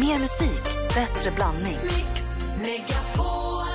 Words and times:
Mer 0.00 0.18
musik, 0.18 0.62
bättre 0.94 1.30
blandning. 1.30 1.78
Mix 1.82 2.22
Megapol. 2.60 3.66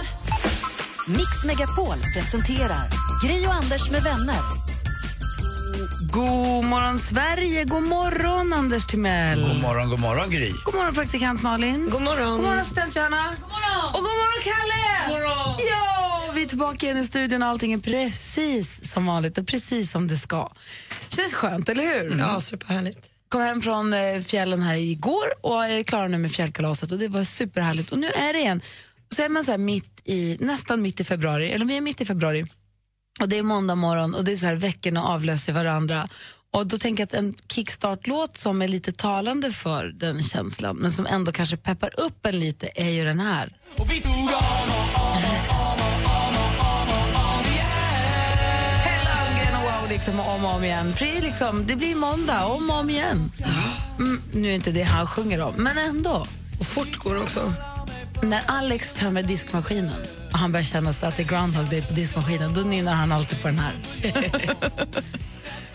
Mix 1.08 1.44
Megapol 1.46 1.98
presenterar 2.14 2.90
Gri 3.24 3.48
och 3.48 3.54
Anders 3.54 3.90
med 3.92 4.04
vänner. 4.04 4.36
God 6.14 6.66
morgon, 6.66 7.00
Sverige! 7.00 7.64
God 7.64 7.84
morgon, 7.84 8.54
Anders 8.54 8.88
Timell! 8.88 9.42
God 9.42 9.62
morgon, 9.62 9.90
god 9.90 10.00
morgon 10.00 10.30
Gry. 10.30 10.54
God 10.66 10.76
morgon, 10.76 10.94
praktikant 10.94 11.44
Malin! 11.44 11.90
God 11.90 12.02
morgon. 12.02 12.32
God 12.32 12.42
morgon, 12.42 12.60
assistent 12.60 12.96
Johanna! 12.96 13.36
God 13.42 13.50
morgon. 13.50 13.88
Och 13.88 13.94
god 13.94 14.04
morgon, 14.04 14.42
Kalle! 14.44 15.08
God 15.08 15.30
morgon. 15.30 15.60
Ja, 15.70 16.32
vi 16.36 16.44
är 16.44 16.48
tillbaka 16.48 16.86
igen 16.86 16.98
i 16.98 17.04
studion 17.04 17.44
och 17.44 17.50
allting 17.50 17.74
är 17.74 17.78
precis 17.78 18.92
som 18.92 19.06
vanligt 19.06 19.38
och 19.38 19.48
precis 19.48 19.92
som 19.92 20.08
det 20.08 20.18
ska. 20.18 20.52
Känns 21.10 21.34
skönt, 21.34 21.70
eller 21.70 21.84
hur? 21.84 22.20
Ja, 22.20 22.42
superhärligt 22.42 23.11
kom 23.32 23.42
hem 23.42 23.62
från 23.62 23.94
eh, 23.94 24.22
fjällen 24.22 24.62
här 24.62 24.76
igår 24.76 25.26
och 25.42 25.66
är 25.66 25.84
klar 25.84 26.08
nu 26.08 26.18
med 26.18 26.32
fjällkalaset 26.32 26.92
och 26.92 27.00
det 27.00 27.08
var 27.08 27.24
superhärligt. 27.24 27.92
Och 27.92 28.00
nu 28.00 28.08
är 28.08 28.34
det 28.34 28.40
igen. 28.40 28.62
Så 29.16 29.22
är 29.22 29.30
man 29.30 29.46
så 29.46 29.52
här 29.52 29.58
mitt 29.58 30.02
i, 30.06 30.38
nästan 30.40 30.82
mitt 30.82 31.00
i 31.00 31.04
februari, 31.04 31.52
eller 31.52 31.66
vi 31.66 31.78
är 31.78 31.82
mitt 31.82 32.02
i 32.02 32.06
februari 32.06 32.46
och 33.22 33.30
det 33.30 33.38
är 33.38 33.44
måndag 33.44 33.76
morgon 33.76 34.16
och 34.16 34.24
det 34.24 34.32
är 34.34 34.38
så 34.38 34.46
här 34.46 34.56
veckorna 34.56 35.04
avlöser 35.04 35.54
varandra. 35.54 36.08
Och 36.54 36.68
då 36.68 36.78
tänker 36.78 37.02
jag 37.02 37.08
att 37.08 37.14
en 37.14 37.34
kickstart-låt 37.50 38.38
som 38.38 38.62
är 38.62 38.68
lite 38.68 38.92
talande 38.92 39.52
för 39.52 39.86
den 39.86 40.24
känslan 40.24 40.78
men 40.78 40.92
som 40.92 41.06
ändå 41.06 41.32
kanske 41.32 41.58
peppar 41.58 42.00
upp 42.00 42.26
en 42.26 42.40
lite 42.40 42.70
är 42.76 42.90
ju 42.90 43.04
den 43.04 43.20
här. 43.20 43.58
Hela 45.16 45.81
liksom 49.92 50.20
om 50.20 50.46
och 50.46 50.54
om 50.54 50.64
igen. 50.64 50.94
För 50.94 51.06
det, 51.06 51.18
är 51.18 51.22
liksom, 51.22 51.68
det 51.68 51.76
blir 51.76 51.96
måndag 51.96 52.46
om 52.46 52.70
och 52.70 52.76
om 52.76 52.90
igen. 52.90 53.32
Mm, 54.00 54.22
nu 54.34 54.50
är 54.50 54.56
inte 54.56 54.72
det 54.72 54.84
han 54.84 55.08
sjunger 55.08 55.42
om, 55.42 55.54
men 55.58 55.78
ändå. 55.78 56.28
Och 56.60 56.66
fort 56.66 56.98
går 56.98 57.16
det 57.16 57.22
också. 57.22 57.54
När 58.24 58.44
Alex 58.46 58.94
tömmer 58.94 59.24
diskmaskinen 59.24 60.02
och 60.32 60.38
han 60.38 60.52
börjar 60.52 60.64
känna 60.64 60.94
sig 60.94 61.10
att 61.10 61.16
det 61.16 61.24
är 61.24 61.28
Groundhog 61.28 61.70
Day 61.70 61.82
på 61.82 61.94
diskmaskinen, 61.94 62.54
då 62.54 62.62
nynnar 62.62 62.94
han 62.94 63.12
alltid 63.12 63.42
på 63.42 63.48
den 63.48 63.60
här. 63.60 63.74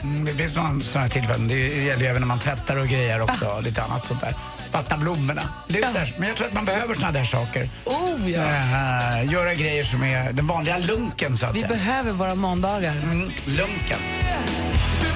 Mm, 0.03 0.25
det 0.25 0.33
finns 0.33 0.57
några 0.57 0.81
sådana 0.81 1.09
tillfällen. 1.09 1.49
Det 1.49 1.85
gäller 1.85 2.03
ju 2.03 2.09
även 2.09 2.23
när 2.23 2.27
man 2.27 2.39
tvättar 2.39 2.77
och 2.77 2.89
grejer 2.89 3.21
också. 3.21 3.47
och 3.47 3.63
Lite 3.63 3.83
annat 3.83 4.07
sånt 4.07 4.21
där. 4.21 4.35
Vattna 4.77 4.97
blommorna. 4.97 5.43
Här, 5.71 6.15
men 6.19 6.29
jag 6.29 6.37
tror 6.37 6.47
att 6.49 6.53
man 6.55 6.65
behöver 6.65 6.95
såna 6.95 7.13
där 7.13 7.25
saker. 7.25 7.69
Oh 7.85 8.31
ja! 8.31 8.43
Eh, 8.43 9.33
göra 9.33 9.55
grejer 9.55 9.85
som 9.85 10.03
är 10.03 10.33
den 10.33 10.47
vanliga 10.47 10.79
lunken 10.79 11.39
så 11.39 11.47
att 11.47 11.55
Vi 11.55 11.59
säga. 11.59 11.69
behöver 11.69 12.13
våra 12.13 12.35
måndagar. 12.35 12.93
Mm, 12.93 13.31
lunken. 13.47 13.99
Du 15.01 15.07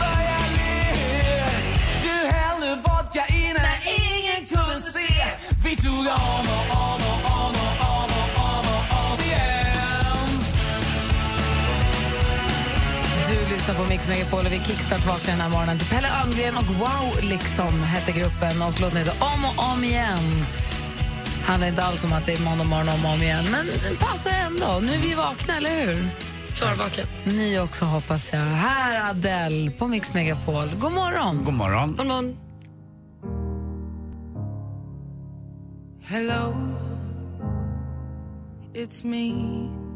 lyssnar 13.70 13.84
på 13.84 13.90
Mix 13.90 14.08
Megapol 14.08 14.46
och 14.46 14.52
vi 14.52 14.58
kickstart 14.58 15.06
vaknar 15.06 15.30
den 15.30 15.40
här 15.40 15.48
morgonen 15.48 15.78
till 15.78 15.86
Pelle 15.86 16.08
Almgren 16.08 16.56
och 16.56 16.66
Wow 16.66 17.22
liksom 17.22 17.82
hette 17.82 18.12
gruppen 18.12 18.62
och 18.62 18.80
låten 18.80 18.98
heter 18.98 19.14
Om 19.20 19.44
och 19.44 19.72
om 19.72 19.84
igen. 19.84 20.44
Handlar 21.44 21.68
inte 21.68 21.82
alls 21.82 22.04
om 22.04 22.12
att 22.12 22.26
det 22.26 22.32
är 22.32 22.40
måndag 22.40 22.64
morgon 22.64 22.88
om 22.88 23.04
och 23.04 23.12
om 23.12 23.22
igen, 23.22 23.44
men 23.50 23.96
passar 23.96 24.30
ändå. 24.30 24.86
Nu 24.86 24.92
är 24.94 24.98
vi 24.98 25.14
vakna, 25.14 25.56
eller 25.56 25.86
hur? 25.86 26.08
Klarvaken. 26.56 27.06
Ni 27.24 27.60
också 27.60 27.84
hoppas 27.84 28.32
jag. 28.32 28.40
Här 28.40 28.94
är 28.94 29.10
Adele 29.10 29.70
på 29.70 29.86
Mix 29.86 30.14
Megapol. 30.14 30.68
God 30.78 30.92
morgon! 30.92 31.44
God 31.44 31.54
morgon. 31.54 31.96
God 31.96 32.06
morgon. 32.06 32.36
Hello, 36.04 36.54
it's 38.74 39.04
me. 39.04 39.89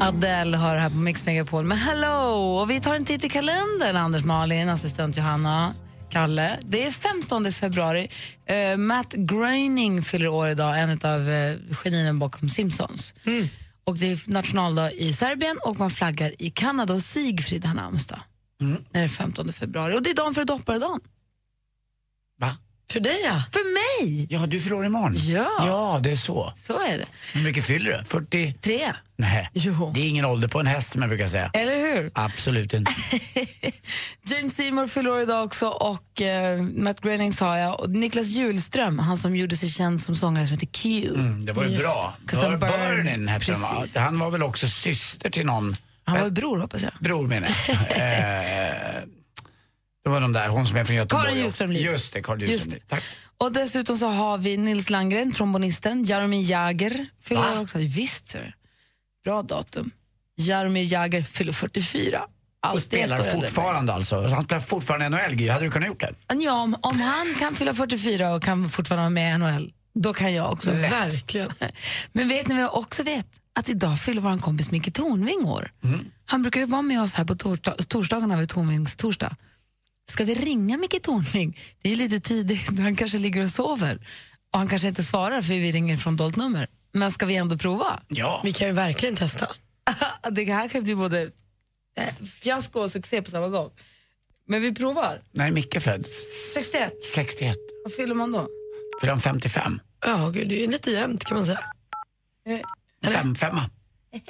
Adele 0.00 0.56
hör 0.56 0.76
här 0.76 0.90
på 0.90 0.96
Mix 0.96 1.26
Megapol 1.26 1.64
med 1.64 1.78
Hello! 1.78 2.56
Och 2.60 2.70
vi 2.70 2.80
tar 2.80 2.94
en 2.94 3.04
titt 3.04 3.24
i 3.24 3.28
kalendern, 3.28 3.96
Anders 3.96 4.24
Malin, 4.24 4.68
assistent 4.68 5.16
Johanna, 5.16 5.74
Kalle. 6.10 6.58
Det 6.62 6.86
är 6.86 6.90
15 6.90 7.52
februari. 7.52 8.08
Eh, 8.46 8.76
Matt 8.76 9.12
Groening 9.12 10.02
fyller 10.02 10.28
år 10.28 10.48
idag, 10.48 10.80
en 10.80 10.90
av 10.90 11.28
uh, 11.28 11.74
genierna 11.74 12.18
bakom 12.18 12.48
Simpsons. 12.48 13.14
Och 13.84 13.98
Det 13.98 14.12
är 14.12 14.30
nationaldag 14.32 14.92
i 14.92 15.12
Serbien 15.12 15.58
och 15.64 15.78
man 15.78 15.90
flaggar 15.90 16.32
i 16.38 16.50
Kanada. 16.50 16.94
Och 16.94 17.02
Sigfrid 17.02 17.64
har 17.64 17.74
namnsdag. 17.74 18.20
Mm. 18.60 18.84
Det 18.90 18.98
är 18.98 19.08
15 19.08 19.52
februari. 19.52 19.96
Och 19.96 20.02
det 20.02 20.10
är 20.10 20.14
dagen 20.14 20.34
för 20.34 20.44
dopparedagen. 20.44 21.00
Va? 22.38 22.56
För 22.92 23.00
dig, 23.00 23.16
ja. 23.24 23.42
För 23.52 23.72
mig! 24.04 24.26
Ja, 24.30 24.46
du 24.46 24.60
fyller 24.60 24.76
år 24.76 24.86
imorgon. 24.86 25.12
Ja. 25.16 25.48
Ja, 25.58 26.00
det 26.02 26.10
är 26.10 26.16
så. 26.16 26.52
Så 26.56 26.78
är 26.80 26.98
det. 26.98 27.06
Hur 27.34 27.44
mycket 27.44 27.64
fyller 27.64 27.98
du? 27.98 28.04
40? 28.04 28.52
Tre. 28.52 28.92
Nej, 29.16 29.50
Jo. 29.52 29.90
det 29.94 30.00
är 30.00 30.08
ingen 30.08 30.24
ålder 30.24 30.48
på 30.48 30.60
en 30.60 30.66
häst 30.66 30.92
som 30.92 31.02
jag 31.02 31.08
brukar 31.08 31.28
säga. 31.28 31.50
Eller 31.54 31.76
hur? 31.76 32.10
Absolut 32.14 32.74
inte. 32.74 32.92
Jane 34.30 34.50
Seymour 34.50 34.86
fyller 34.86 35.10
år 35.10 35.20
idag 35.22 35.44
också 35.44 35.68
och 35.68 36.20
eh, 36.22 36.62
Matt 36.62 37.00
Groening 37.00 37.32
sa 37.32 37.58
jag. 37.58 37.80
Och 37.80 37.90
Niklas 37.90 38.26
Hjulström, 38.26 38.98
han 38.98 39.16
som 39.18 39.36
gjorde 39.36 39.56
sig 39.56 39.68
känd 39.70 40.00
som 40.00 40.14
sångare 40.14 40.46
som 40.46 40.54
heter 40.54 40.66
Q. 40.66 41.08
Mm, 41.14 41.44
det 41.46 41.52
var 41.52 41.64
ju 41.64 41.68
Just 41.70 41.84
bra. 41.84 42.16
Bur- 42.26 42.56
burn. 42.58 42.70
Burnin 43.04 43.28
hette? 43.28 43.44
Precis. 43.44 43.96
Han 43.96 44.18
var 44.18 44.30
väl 44.30 44.42
också 44.42 44.68
syster 44.68 45.30
till 45.30 45.46
någon 45.46 45.76
Han 46.04 46.18
var 46.18 46.24
ju 46.24 46.30
bror 46.30 46.58
hoppas 46.58 46.82
jag. 46.82 46.92
bror 47.00 47.26
menar 47.28 47.48
jag. 47.68 47.76
eh, 48.96 49.02
det 50.06 50.10
var 50.10 50.20
de 50.20 50.32
där, 50.32 50.48
hon 50.48 50.66
som 50.66 50.76
är 50.76 50.84
från 50.84 50.96
Göteborg. 50.96 51.26
Karin 51.26 51.38
Ljungström 51.38 51.72
Liv. 51.72 51.82
Just 51.82 52.12
det, 52.12 52.22
Karin 52.22 52.40
Just 52.40 52.52
Ljungström 52.52 52.72
Liv. 52.72 52.82
Tack. 52.88 53.02
Och 53.38 53.52
dessutom 53.52 53.98
så 53.98 54.08
har 54.08 54.38
vi 54.38 54.56
Nils 54.56 54.90
Landgren, 54.90 55.32
trombonisten, 55.32 56.04
Jaromir 56.04 56.50
Jagr 56.50 57.06
fyller 57.22 57.60
också. 57.60 57.78
Visst 57.78 58.28
ser. 58.28 58.54
Bra 59.24 59.42
datum. 59.42 59.90
Jaromir 60.36 60.92
Jagr 60.92 61.22
fyller 61.22 61.52
44. 61.52 62.22
Och 62.22 62.28
Alltid 62.60 62.82
spelar 62.82 63.16
fortfarande 63.16 63.92
alltså. 63.92 64.26
Han 64.26 64.44
spelar 64.44 64.60
fortfarande 64.60 65.08
NHL, 65.08 65.34
Gry. 65.34 65.48
Hade 65.48 65.64
du 65.64 65.70
kunnat 65.70 65.88
gjort 65.88 66.00
det? 66.00 66.34
Ja, 66.34 66.62
om, 66.62 66.76
om 66.80 67.00
han 67.00 67.34
kan 67.38 67.54
fylla 67.54 67.74
44 67.74 68.34
och 68.34 68.42
kan 68.42 68.68
fortfarande 68.68 69.02
vara 69.02 69.10
med 69.10 69.34
i 69.34 69.38
NHL, 69.38 69.72
då 69.94 70.14
kan 70.14 70.34
jag 70.34 70.52
också. 70.52 70.70
Verkligen. 70.70 71.50
Men 72.12 72.28
vet 72.28 72.48
ni 72.48 72.54
vad 72.54 72.64
jag 72.64 72.74
också 72.74 73.02
vet? 73.02 73.26
Att 73.54 73.68
idag 73.68 74.00
fyller 74.00 74.20
vår 74.20 74.38
kompis 74.38 74.70
Micke 74.70 74.94
Tornving 74.94 75.44
år. 75.44 75.70
Han 76.26 76.42
brukar 76.42 76.60
ju 76.60 76.66
vara 76.66 76.82
med 76.82 77.02
oss 77.02 77.14
här 77.14 77.24
på 77.24 77.34
torsdag, 77.36 77.74
torsdagarna 77.88 78.36
vid 78.36 78.48
Tornvings 78.48 78.96
torsdag. 78.96 79.36
Ska 80.10 80.24
vi 80.24 80.34
ringa 80.34 80.76
Micke 80.76 81.02
Tornving? 81.02 81.58
Det 81.82 81.92
är 81.92 81.96
lite 81.96 82.20
tidigt, 82.20 82.78
han 82.78 82.96
kanske 82.96 83.18
ligger 83.18 83.44
och 83.44 83.50
sover. 83.50 84.08
Och 84.52 84.58
han 84.58 84.68
kanske 84.68 84.88
inte 84.88 85.04
svarar 85.04 85.42
för 85.42 85.54
vi 85.54 85.72
ringer 85.72 85.96
från 85.96 86.16
dolt 86.16 86.36
nummer. 86.36 86.68
Men 86.92 87.12
ska 87.12 87.26
vi 87.26 87.36
ändå 87.36 87.58
prova? 87.58 88.02
Ja. 88.08 88.40
Vi 88.44 88.52
kan 88.52 88.66
ju 88.66 88.72
verkligen 88.72 89.16
testa. 89.16 89.48
det 90.30 90.44
här 90.44 90.68
kan 90.68 90.84
bli 90.84 90.94
både 90.94 91.22
eh, 91.98 92.14
fiasko 92.42 92.80
och 92.80 92.90
succé 92.92 93.22
på 93.22 93.30
samma 93.30 93.48
gång. 93.48 93.70
Men 94.48 94.62
vi 94.62 94.74
provar. 94.74 95.22
När 95.32 95.46
är 95.46 95.50
Micke 95.50 95.82
född? 95.82 96.06
61. 96.54 96.92
61. 97.14 97.56
Vad 97.84 97.92
fyller 97.94 98.14
man 98.14 98.32
då? 98.32 98.48
Fyller 99.00 99.12
han 99.12 99.20
55? 99.22 99.80
Ja, 100.06 100.28
gud, 100.28 100.48
det 100.48 100.64
är 100.64 100.68
lite 100.68 100.90
jämnt 100.90 101.24
kan 101.24 101.36
man 101.36 101.46
säga. 101.46 101.60
Eh, 102.46 102.60
Fem, 103.12 103.34
femma. 103.34 103.70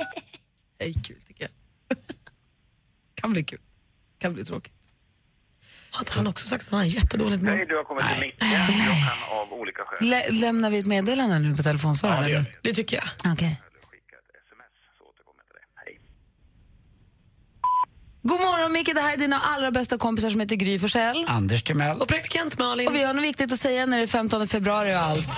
Det 0.78 0.84
är 0.84 0.92
kul 0.92 1.20
tycker 1.26 1.42
jag. 1.42 1.98
kan 3.14 3.32
bli 3.32 3.44
kul. 3.44 3.58
Kan 4.18 4.34
bli 4.34 4.44
tråkigt. 4.44 4.72
Har 5.96 6.00
inte 6.00 6.12
han 6.16 6.26
också 6.26 6.46
sagt 6.46 6.64
att 6.64 6.70
han 6.70 6.80
har 6.80 6.86
jättedåligt 6.86 7.42
mål? 7.42 7.52
Nej, 7.54 7.66
du 7.66 7.76
har 7.76 7.84
kommit 7.84 8.04
till 8.04 8.32
kan 8.38 9.38
av 9.38 9.52
olika 9.52 9.82
skäl 9.82 10.08
Lä 10.08 10.30
lämnar 10.30 10.70
vi 10.70 10.78
ett 10.78 10.86
meddelande 10.86 11.38
nu 11.38 11.54
på 11.54 11.62
telefonsvararen? 11.62 12.22
Ja, 12.22 12.24
det 12.26 12.30
gör 12.30 12.38
eller? 12.38 12.50
vi. 12.62 12.68
Det 12.68 12.74
tycker 12.74 12.96
jag. 12.96 13.30
Hej. 13.40 13.60
God 18.22 18.40
morgon 18.40 18.72
Micke, 18.72 18.94
det 18.94 19.00
här 19.00 19.12
är 19.12 19.16
dina 19.16 19.40
allra 19.40 19.70
bästa 19.70 19.98
kompisar 19.98 20.30
som 20.30 20.40
heter 20.40 20.56
Gry 20.56 20.78
Forssell. 20.78 21.24
Anders 21.28 21.62
Timell. 21.62 22.00
Och 22.00 22.08
praktikant 22.08 22.58
Malin. 22.58 22.88
Och 22.88 22.94
vi 22.94 23.02
har 23.02 23.14
något 23.14 23.24
viktigt 23.24 23.52
att 23.52 23.60
säga 23.60 23.86
när 23.86 23.96
det 23.96 24.02
är 24.02 24.06
15 24.06 24.48
februari 24.48 24.94
och 24.94 24.98
allt. 24.98 25.28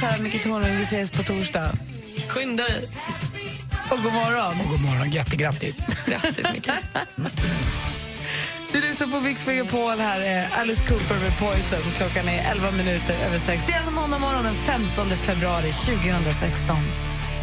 Kära, 0.00 0.22
Micke 0.22 0.42
Tornving. 0.42 0.76
Vi 0.76 0.82
ses 0.82 1.10
på 1.10 1.22
torsdag. 1.22 1.72
Skynda 2.28 2.62
dig. 2.62 2.88
Och 3.90 4.02
god 4.02 4.12
morgon. 4.12 4.68
God 4.70 4.80
morgon, 4.80 5.10
jättegrattis. 5.10 5.82
Grattis, 6.06 6.52
Micke. 6.52 6.70
Du 8.72 8.80
lyssnar 8.80 9.06
på 9.06 9.20
Mix 9.20 9.46
Megapol. 9.46 9.98
Här 9.98 10.20
är 10.20 10.48
Alice 10.60 10.84
Cooper 10.84 11.14
med 11.14 11.38
Poison. 11.38 11.92
Klockan 11.96 12.28
är 12.28 12.50
11 12.50 12.70
minuter 12.70 13.14
över 13.26 13.38
6. 13.38 13.64
Det 13.66 13.72
är 13.72 13.76
alltså 13.76 13.90
måndag 13.90 14.18
morgon 14.18 14.44
den 14.44 14.54
15 14.54 15.10
februari 15.10 15.72
2016. 15.72 16.76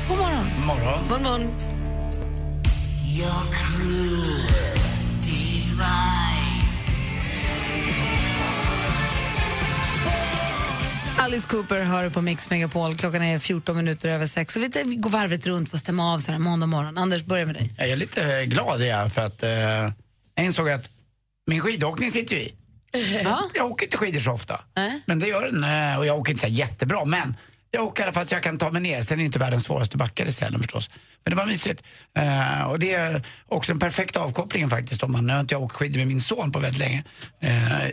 God 0.09 0.17
morgon. 0.17 0.49
God 0.57 0.65
morgon. 0.65 1.03
God 1.09 1.21
morgon. 1.21 1.73
Alice 11.23 11.47
Cooper 11.47 11.83
hör 11.83 12.09
på 12.09 12.21
Mix 12.21 12.49
Megapol. 12.49 12.97
Klockan 12.97 13.21
är 13.21 13.39
14 13.39 13.75
minuter 13.75 14.09
över 14.09 14.25
sex. 14.25 14.53
Så 14.53 14.59
vi 14.59 14.95
går 14.95 15.09
varvet 15.09 15.47
runt 15.47 15.69
för 15.69 15.77
att 15.77 15.81
stämma 15.81 16.13
av 16.13 16.19
så 16.19 16.31
här 16.31 16.39
måndag 16.39 16.65
morgon. 16.65 16.97
Anders, 16.97 17.23
börja 17.23 17.45
med 17.45 17.55
dig. 17.55 17.73
Jag 17.77 17.89
är 17.89 17.95
lite 17.95 18.45
glad 18.45 18.81
är 18.81 18.85
jag 18.85 19.13
för 19.13 19.21
att 19.21 19.43
eh, 19.43 19.49
jag 19.49 20.45
insåg 20.45 20.69
att 20.69 20.89
min 21.47 21.61
skidåkning 21.61 22.11
sitter 22.11 22.35
ju 22.35 22.41
i. 22.41 22.53
Ja. 23.23 23.49
Jag 23.53 23.71
åker 23.71 23.85
inte 23.85 23.97
skidor 23.97 24.19
så 24.19 24.31
ofta. 24.31 24.61
Nej. 24.75 25.01
Men 25.05 25.19
det 25.19 25.27
gör 25.27 25.45
den 25.45 25.63
eh, 25.63 25.97
och 25.97 26.05
jag 26.05 26.17
åker 26.17 26.31
inte 26.31 26.47
så 26.47 26.51
jättebra 26.53 27.05
men 27.05 27.35
jag 27.71 27.83
åker 27.83 28.03
i 28.03 28.05
alla 28.05 28.13
fall 28.13 28.25
så 28.25 28.35
jag 28.35 28.43
kan 28.43 28.57
ta 28.57 28.71
mig 28.71 28.81
ner. 28.81 29.01
Sen 29.01 29.17
är 29.17 29.17
det 29.17 29.25
inte 29.25 29.39
världens 29.39 29.63
svåraste 29.63 29.97
backar 29.97 30.25
i 30.25 30.31
Sälen 30.31 30.59
förstås. 30.59 30.89
Men 31.23 31.31
det 31.31 31.37
var 31.37 31.45
mysigt. 31.45 31.83
Eh, 32.17 32.63
och 32.63 32.79
det 32.79 32.93
är 32.93 33.21
också 33.45 33.71
en 33.71 33.79
perfekt 33.79 34.15
avkoppling 34.15 34.69
faktiskt. 34.69 35.03
Om 35.03 35.11
man, 35.11 35.27
nu 35.27 35.33
har 35.33 35.39
inte 35.39 35.55
jag 35.55 35.63
åkt 35.63 35.75
skidor 35.75 35.97
med 35.97 36.07
min 36.07 36.21
son 36.21 36.51
på 36.51 36.59
väldigt 36.59 36.79
länge. 36.79 37.03
Eh, 37.39 37.85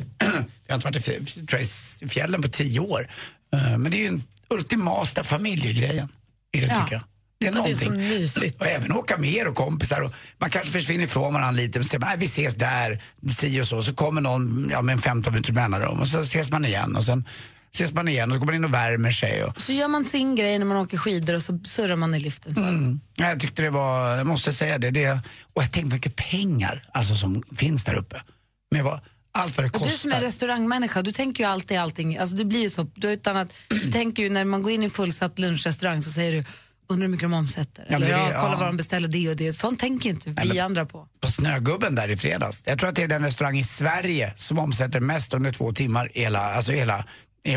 jag 0.71 0.79
har 0.83 0.89
inte 0.89 1.11
varit 1.11 1.53
i 1.53 1.67
jag, 2.03 2.11
fjällen 2.11 2.43
på 2.43 2.49
tio 2.49 2.81
år. 2.81 3.09
Eh, 3.55 3.79
men 3.79 3.91
det 3.91 3.97
är 3.97 3.99
ju 3.99 4.07
den 4.11 4.23
ultimata 4.51 5.25
familjegrejen. 5.25 6.09
Är 6.53 6.61
det, 6.61 6.67
Ja. 6.67 6.83
tycker 6.83 6.95
jag. 6.95 7.03
Det 7.41 7.47
är 7.47 7.53
Ja, 7.53 7.63
det 7.65 7.71
är 7.71 7.75
så 7.75 7.85
någonting. 7.85 8.09
mysigt. 8.09 8.61
Och 8.61 8.67
även 8.67 8.93
åka 8.93 9.19
med 9.19 9.31
er 9.33 9.49
och 9.49 9.55
kompisar. 9.57 10.01
Och 10.01 10.13
man 10.39 10.51
kanske 10.51 10.73
försvinner 10.73 11.05
ifrån 11.05 11.35
varandra 11.35 11.51
lite. 11.63 11.79
Men 11.79 11.85
säger 11.85 11.99
man, 12.01 12.09
"Nej, 12.09 12.19
vi 12.19 12.27
ses 12.27 12.55
där, 12.55 13.03
si 13.31 13.61
och 13.61 13.67
så. 13.67 13.83
Så 13.83 13.95
kommer 13.95 14.21
någon 14.21 14.69
ja, 14.73 14.83
med 14.83 14.93
en 14.93 14.99
15 14.99 15.33
minuters 15.33 15.55
mellanrum 15.55 16.01
och 16.01 16.09
så 16.09 16.21
ses 16.21 16.51
man 16.51 16.65
igen. 16.65 16.97
Och 16.97 17.05
sen 17.05 17.25
ses 17.73 17.93
man 17.93 18.09
igen 18.09 18.31
och 18.31 18.35
så 18.35 18.39
går 18.39 18.47
man 18.47 18.55
in 18.55 18.65
och 18.65 18.75
värmer 18.75 19.11
sig. 19.11 19.45
Och, 19.45 19.61
Så 19.61 19.73
gör 19.73 19.89
man 19.89 20.05
sin 20.05 20.35
grej 20.37 20.59
när 20.59 20.67
man 20.67 20.77
åker 20.77 20.97
skidor 20.99 21.35
och 21.35 21.43
så 21.43 21.59
surrar 21.65 21.97
man 21.97 22.15
i 22.15 22.21
liften 22.21 22.55
sen. 22.55 22.69
mm. 22.69 23.01
Jag 23.15 23.41
tyckte 23.41 23.63
det 23.63 23.71
var, 23.71 24.17
jag 24.17 24.27
måste 24.27 24.53
säga 24.53 24.79
det. 24.79 24.91
det 24.91 25.11
och 25.55 25.63
jag 25.63 25.73
tänkte 25.73 25.95
mycket 25.95 26.17
pengar 26.17 26.83
alltså, 26.93 27.15
som 27.17 27.43
finns 27.57 27.85
där 27.85 27.95
uppe. 27.95 28.23
Med 28.71 28.85
vad, 28.85 29.01
allt 29.33 29.57
vad 29.57 29.67
det 29.67 29.71
kostar. 29.71 29.91
du 29.91 29.97
som 29.97 30.13
är 30.13 30.21
restaurangmänniska, 30.21 31.03
du 31.03 31.13
tänker 31.13 31.45
ju 31.45 31.51
alltid 31.51 31.79
allting. 31.79 32.19
Alltså 32.19 32.37
det 32.37 32.45
blir 32.45 32.61
ju 32.61 32.71
så. 32.71 32.83
Du, 32.95 33.13
ett 33.13 33.27
annat, 33.27 33.53
du 33.69 33.93
tänker 33.93 34.23
ju 34.23 34.29
när 34.31 34.45
man 34.45 34.63
går 34.63 34.73
in 34.73 34.81
i 34.83 34.85
en 34.85 34.91
fullsatt 34.91 35.39
lunchrestaurang 35.39 36.03
så 36.03 36.11
säger 36.11 36.33
du 36.33 36.45
undrar 36.89 37.05
hur 37.07 37.11
mycket 37.11 37.25
de 37.25 37.35
omsätter. 37.35 37.87
Ja, 37.89 37.97
Eller 37.97 38.07
det- 38.07 38.13
ja, 38.13 38.41
kolla 38.41 38.57
vad 38.57 38.67
de 38.67 38.77
beställer 38.77 39.09
det 39.09 39.29
och 39.29 39.37
det. 39.37 39.53
Sånt 39.53 39.81
tänker 39.81 40.11
inte 40.11 40.31
vi 40.31 40.49
men- 40.49 40.61
andra 40.65 40.87
på. 40.87 41.07
på 41.21 41.29
Snögubben 41.29 41.95
där 41.95 42.11
i 42.11 42.17
fredags. 42.17 42.63
Jag 42.67 42.79
tror 42.79 42.89
att 42.89 42.95
det 42.97 43.03
är 43.03 43.09
den 43.09 43.23
restaurang 43.25 43.59
i 43.59 43.65
Sverige 43.65 44.33
som 44.37 44.59
omsätter 44.59 45.01
mest 45.01 45.35
under 45.35 45.51
två 45.51 45.73
timmar 45.73 46.11
hela, 46.15 46.55
alltså 46.55 46.73
hela, 46.73 47.05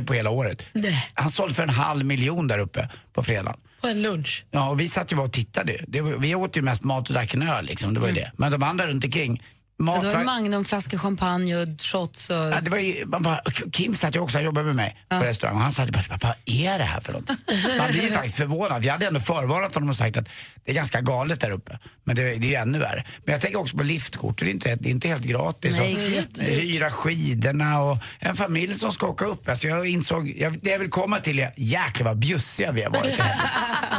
på 0.05 0.13
hela 0.13 0.29
året. 0.29 0.61
Nej. 0.73 1.09
Han 1.13 1.31
sålde 1.31 1.55
för 1.55 1.63
en 1.63 1.69
halv 1.69 2.05
miljon 2.05 2.47
där 2.47 2.59
uppe 2.59 2.89
på 3.13 3.23
fredagen. 3.23 3.59
På 3.81 3.87
en 3.87 4.01
lunch. 4.01 4.45
Ja, 4.51 4.69
och 4.69 4.79
vi 4.79 4.87
satt 4.87 5.11
ju 5.11 5.15
bara 5.15 5.25
och 5.27 5.33
tittade. 5.33 5.77
Det, 5.87 6.01
vi 6.01 6.35
åt 6.35 6.57
ju 6.57 6.61
mest 6.61 6.83
mat 6.83 7.07
och 7.07 7.13
drack 7.13 7.33
en 7.33 7.41
öl 7.41 7.65
liksom, 7.65 7.93
det 7.93 7.99
var 7.99 8.07
ju 8.07 8.13
det. 8.13 8.31
Men 8.37 8.51
de 8.51 8.63
andra 8.63 8.87
runt 8.87 9.05
omkring, 9.05 9.43
mat 9.83 10.01
Det 10.01 10.07
var 10.07 10.15
var- 10.15 10.23
Magnum, 10.23 10.65
flaskor 10.65 10.97
champagne 10.97 11.55
och 11.55 11.67
shots 11.81 12.29
och... 12.29 12.35
Ja, 12.35 12.57
det 12.61 12.69
var 12.69 12.77
ju, 12.77 13.05
man 13.05 13.23
bara, 13.23 13.41
Kim 13.71 13.95
satt 13.95 14.15
ju 14.15 14.19
också, 14.19 14.37
han 14.37 14.45
jobbade 14.45 14.65
med 14.67 14.75
mig 14.75 14.97
på 15.09 15.15
restaurang 15.15 15.55
och 15.55 15.61
han 15.61 15.71
sa 15.71 15.85
bara, 15.85 16.17
vad 16.21 16.35
är 16.45 16.77
det 16.79 16.85
här 16.85 16.99
för 17.01 17.13
något? 17.13 17.29
Man 17.77 17.91
blir 17.91 18.01
ju 18.03 18.11
faktiskt 18.13 18.35
förvånad. 18.35 18.81
Vi 18.81 18.89
hade 18.89 19.07
ändå 19.07 19.19
förvarnat 19.19 19.73
honom 19.73 19.89
och 19.89 19.95
sagt 19.95 20.17
att 20.17 20.29
det 20.65 20.71
är 20.71 20.75
ganska 20.75 21.01
galet 21.01 21.39
där 21.39 21.51
uppe. 21.51 21.79
Men 22.03 22.15
det, 22.15 22.23
det 22.23 22.47
är 22.47 22.49
ju 22.49 22.55
ännu 22.55 22.79
värre. 22.79 23.03
Men 23.25 23.31
jag 23.33 23.41
tänker 23.41 23.59
också 23.59 23.77
på 23.77 23.83
liftkort, 23.83 24.39
det 24.39 24.45
är 24.45 24.49
inte, 24.49 24.75
det 24.75 24.89
är 24.89 24.91
inte 24.91 25.07
helt 25.07 25.23
gratis. 25.23 25.77
Nej, 25.77 26.19
Och 26.37 26.43
hyra 26.43 26.91
skidorna 26.91 27.81
och 27.81 27.97
en 28.19 28.35
familj 28.35 28.75
som 28.75 28.91
ska 28.91 29.07
åka 29.07 29.25
upp. 29.25 29.49
Alltså 29.49 29.67
jag 29.67 29.87
insåg, 29.87 30.33
jag, 30.37 30.59
det 30.61 30.69
jag 30.69 30.79
vill 30.79 30.89
komma 30.89 31.19
till 31.19 31.39
är, 31.39 31.51
jäklar 31.57 32.05
vad 32.07 32.17
bjussiga 32.17 32.71
vi 32.71 32.83
har 32.83 32.89
varit. 32.89 33.19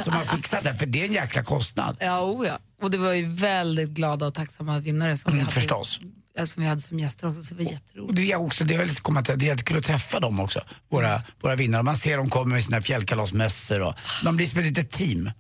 som 0.05 0.13
har 0.13 0.25
fixat 0.25 0.65
det, 0.65 0.75
för 0.75 0.87
det 0.87 1.01
är 1.01 1.05
en 1.07 1.13
jäkla 1.13 1.45
kostnad. 1.45 1.97
Ja, 2.01 2.21
oh 2.21 2.47
ja. 2.47 2.59
Och 2.85 2.91
det 2.91 2.99
var 2.99 3.13
ju 3.13 3.27
väldigt 3.27 3.89
glada 3.91 4.27
och 4.27 4.35
tacksamma 4.35 4.79
vinnare 4.79 5.17
som, 5.17 5.33
vi, 5.33 5.39
Mm, 5.39 5.45
hade, 5.47 5.55
förstås. 5.55 6.01
ja, 6.37 6.47
som 6.47 6.63
vi 6.63 6.69
hade 6.69 6.81
som 6.81 7.01
gäster 7.01 7.29
också, 7.29 7.43
så 7.43 7.55
det 7.55 7.65
var 7.65 7.71
jätteroligt. 7.73 8.09
Och 8.11 8.15
det 8.15 8.33
är 8.33 8.37
också, 8.37 8.65
det 8.65 8.75
är, 8.75 8.79
väl 8.79 8.91
komma 8.95 9.23
till, 9.23 9.39
det 9.39 9.45
är 9.45 9.49
jättekul 9.49 9.79
att 9.79 9.85
träffa 9.85 10.21
dem 10.21 10.41
också, 10.41 10.61
våra, 10.91 11.23
våra 11.41 11.57
vinnare. 11.57 11.83
Man 11.83 11.97
ser 11.97 12.17
dem 12.17 12.31
komma 12.31 12.45
med 12.55 12.65
sina 12.65 12.81
fjällkalasmössor 12.81 13.81
och 13.81 13.95
de 14.25 14.37
blir 14.37 14.47
som 14.47 14.59
ett 14.61 14.67
litet 14.67 14.91
team. 14.91 15.31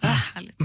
Ah, 0.00 0.06
härligt. 0.08 0.58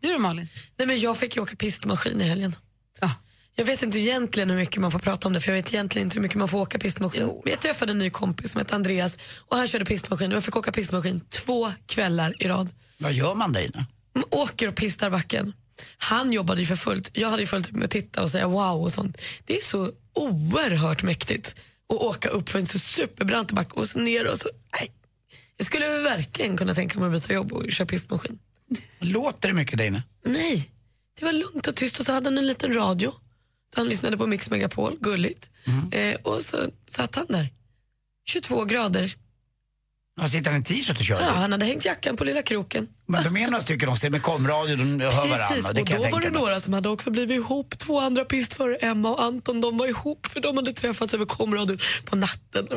Du 0.00 0.12
då 0.12 0.18
Malin? 0.18 0.48
Nej, 0.78 0.86
men 0.88 1.00
jag 1.00 1.16
fick 1.16 1.36
ju 1.36 1.42
åka 1.42 1.56
pistmaskin 1.56 2.20
i 2.20 2.24
helgen. 2.24 2.56
Ja. 3.00 3.10
Jag 3.54 3.64
vet 3.64 3.82
inte 3.82 3.98
egentligen 3.98 4.50
hur 4.50 4.56
mycket 4.56 4.80
man 4.80 4.90
får 4.90 4.98
prata 4.98 5.28
om 5.28 5.32
det 5.34 5.40
för 5.40 5.48
jag 5.52 5.56
vet 5.56 5.72
egentligen 5.74 6.06
inte 6.06 6.14
hur 6.14 6.22
mycket 6.22 6.38
man 6.38 6.48
får 6.48 6.58
åka 6.58 6.78
pistmaskin. 6.78 7.26
Men 7.26 7.50
jag 7.50 7.60
träffade 7.60 7.92
en 7.92 7.98
ny 7.98 8.10
kompis 8.10 8.52
som 8.52 8.58
hette 8.58 8.74
Andreas 8.74 9.18
och 9.48 9.56
han 9.56 9.68
körde 9.68 9.84
pistmaskin 9.84 10.30
och 10.32 10.36
jag 10.36 10.44
fick 10.44 10.56
åka 10.56 10.72
pistmaskin 10.72 11.20
två 11.30 11.72
kvällar 11.86 12.42
i 12.42 12.48
rad. 12.48 12.68
Vad 12.98 13.12
gör 13.12 13.34
man 13.34 13.52
där 13.52 13.60
inne? 13.60 13.86
Man 14.14 14.24
åker 14.30 14.68
och 14.68 14.74
pistar 14.74 15.10
backen. 15.10 15.52
Han 15.98 16.32
jobbade 16.32 16.60
ju 16.60 16.66
för 16.66 16.76
fullt. 16.76 17.10
Jag 17.12 17.30
hade 17.30 17.42
ju 17.42 17.46
fullt 17.46 17.68
upp 17.68 17.76
med 17.76 17.84
att 17.84 17.90
titta 17.90 18.22
och 18.22 18.30
säga 18.30 18.46
wow 18.46 18.82
och 18.82 18.92
sånt. 18.92 19.20
Det 19.44 19.56
är 19.56 19.60
så 19.60 19.90
oerhört 20.14 21.02
mäktigt 21.02 21.56
att 21.88 22.00
åka 22.00 22.28
upp 22.28 22.48
för 22.48 22.58
en 22.58 22.66
så 22.66 22.78
superbrant 22.78 23.52
back 23.52 23.74
och 23.74 23.88
så 23.88 23.98
ner 23.98 24.26
och 24.26 24.38
så... 24.38 24.48
Nej. 24.80 24.92
Jag 25.56 25.66
skulle 25.66 25.98
verkligen 25.98 26.56
kunna 26.56 26.74
tänka 26.74 26.98
mig 26.98 27.06
att 27.06 27.12
byta 27.12 27.32
jobb 27.32 27.52
och 27.52 27.72
köra 27.72 27.86
pistmaskin. 27.86 28.38
Låter 28.98 29.48
det 29.48 29.54
mycket 29.54 29.80
inne? 29.80 30.02
Nej, 30.24 30.70
det 31.18 31.24
var 31.24 31.32
lugnt 31.32 31.66
och 31.66 31.76
tyst 31.76 32.00
och 32.00 32.06
så 32.06 32.12
hade 32.12 32.26
han 32.26 32.38
en 32.38 32.46
liten 32.46 32.74
radio. 32.74 33.12
Han 33.76 33.88
lyssnade 33.88 34.18
på 34.18 34.26
Mix 34.26 34.50
Megapol, 34.50 34.96
gulligt. 35.00 35.50
Eh, 35.92 36.14
och 36.22 36.40
så 36.40 36.56
satt 36.86 37.16
han 37.16 37.26
där. 37.28 37.48
22 38.28 38.64
grader. 38.64 39.14
Ja, 40.20 40.28
sitter 40.28 40.50
han 40.50 40.60
i 40.60 40.64
t-shirt 40.64 40.98
och 40.98 41.04
kör? 41.04 41.20
Ja, 41.20 41.30
han 41.32 41.52
hade 41.52 41.64
hängt 41.64 41.84
jackan 41.84 42.16
på 42.16 42.24
lilla 42.24 42.42
kroken. 42.42 42.88
Men 43.06 43.24
de 43.24 43.36
är 43.36 43.46
några 43.46 43.60
stycken 43.62 43.88
också 43.88 44.10
med 44.10 44.22
komradio, 44.22 44.76
de 44.76 45.00
hör 45.00 45.10
Precis, 45.10 45.64
varandra. 45.64 45.72
Det 45.72 45.80
och 45.80 45.86
då 45.86 45.92
jag 46.04 46.10
var 46.10 46.20
det 46.20 46.30
mig. 46.30 46.40
några 46.40 46.60
som 46.60 46.72
hade 46.72 46.88
också 46.88 47.10
blivit 47.10 47.36
ihop. 47.36 47.78
Två 47.78 48.00
andra 48.00 48.24
pistförare, 48.24 48.76
Emma 48.76 49.10
och 49.12 49.22
Anton, 49.22 49.60
de 49.60 49.78
var 49.78 49.86
ihop 49.86 50.26
för 50.26 50.40
de 50.40 50.56
hade 50.56 50.72
träffats 50.72 51.14
över 51.14 51.24
komradion 51.24 51.78
på 52.04 52.16
natten. 52.16 52.68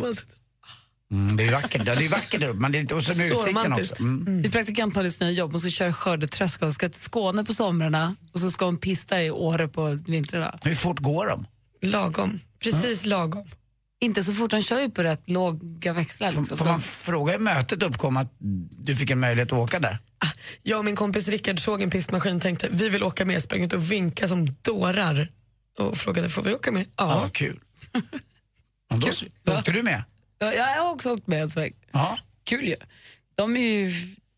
Mm, 1.11 1.37
det 1.37 1.43
är 1.47 1.51
vackert, 1.51 1.85
det 1.85 1.91
är 1.91 2.09
vackert 2.09 2.41
där 2.41 2.47
uppe, 2.47 2.59
men 2.59 2.71
det 2.71 2.79
är, 2.79 2.93
och 2.93 3.03
så 3.03 3.17
med 3.17 3.29
Så 3.29 3.35
utsikten 3.35 3.55
romantiskt. 3.63 3.91
också. 3.91 4.03
Mm. 4.03 4.41
Vi 4.41 4.49
praktikant 4.49 4.95
Malins 4.95 5.19
nya 5.19 5.31
jobb 5.31 5.55
och 5.55 5.61
så 5.61 5.69
kör 5.69 5.91
skördetröska 5.91 6.65
och 6.65 6.73
ska 6.73 6.89
till 6.89 7.01
Skåne 7.01 7.43
på 7.43 7.53
somrarna 7.53 8.15
och 8.33 8.39
så 8.39 8.51
ska 8.51 8.65
hon 8.65 8.77
pista 8.77 9.23
i 9.23 9.31
Åre 9.31 9.67
på 9.67 9.99
vintrarna. 10.07 10.59
Hur 10.63 10.75
fort 10.75 10.99
går 10.99 11.27
de? 11.27 11.47
Lagom, 11.81 12.39
precis 12.63 13.05
lagom. 13.05 13.45
Inte 14.05 14.23
så 14.23 14.33
fort, 14.33 14.51
han 14.51 14.61
kör 14.61 14.79
ju 14.81 14.89
på 14.89 15.03
rätt 15.03 15.29
låga 15.29 15.93
växlar. 15.93 16.31
Liksom. 16.31 16.57
Får 16.57 16.65
man 16.65 16.81
fråga 16.81 17.35
i 17.35 17.39
mötet 17.39 17.83
uppkom 17.83 18.17
att 18.17 18.27
du 18.71 18.95
fick 18.95 19.09
en 19.11 19.19
möjlighet 19.19 19.51
att 19.51 19.59
åka 19.59 19.79
där? 19.79 19.99
Ah, 20.17 20.27
Jag 20.63 20.79
och 20.79 20.85
min 20.85 20.95
kompis 20.95 21.27
Rickard 21.27 21.59
såg 21.59 21.81
en 21.81 21.89
pistmaskin 21.89 22.35
och 22.35 22.41
tänkte 22.41 22.67
vi 22.71 22.89
vill 22.89 23.03
åka 23.03 23.25
med, 23.25 23.41
sprang 23.43 23.63
ut 23.63 23.73
och 23.73 23.91
vinkade 23.91 24.27
som 24.27 24.45
dårar 24.61 25.27
och 25.79 25.97
frågade 25.97 26.29
får 26.29 26.41
vi 26.43 26.53
åka 26.53 26.71
med? 26.71 26.81
Ja, 26.81 26.93
Ja. 26.97 27.19
vad 27.21 27.33
kul. 27.33 27.59
Och 28.91 28.99
då, 28.99 29.07
Kul. 29.11 29.29
åkte 29.45 29.71
du 29.71 29.83
med? 29.83 30.03
Ja, 30.39 30.53
jag 30.53 30.65
har 30.83 30.91
också 30.91 31.13
åkt 31.13 31.27
med 31.27 31.41
en 31.41 31.49
sväng. 31.49 31.73
Ja. 31.91 32.19
Kul 32.43 32.67
ju. 32.67 32.75
De 33.35 33.57
är 33.57 33.61
ju, 33.61 33.93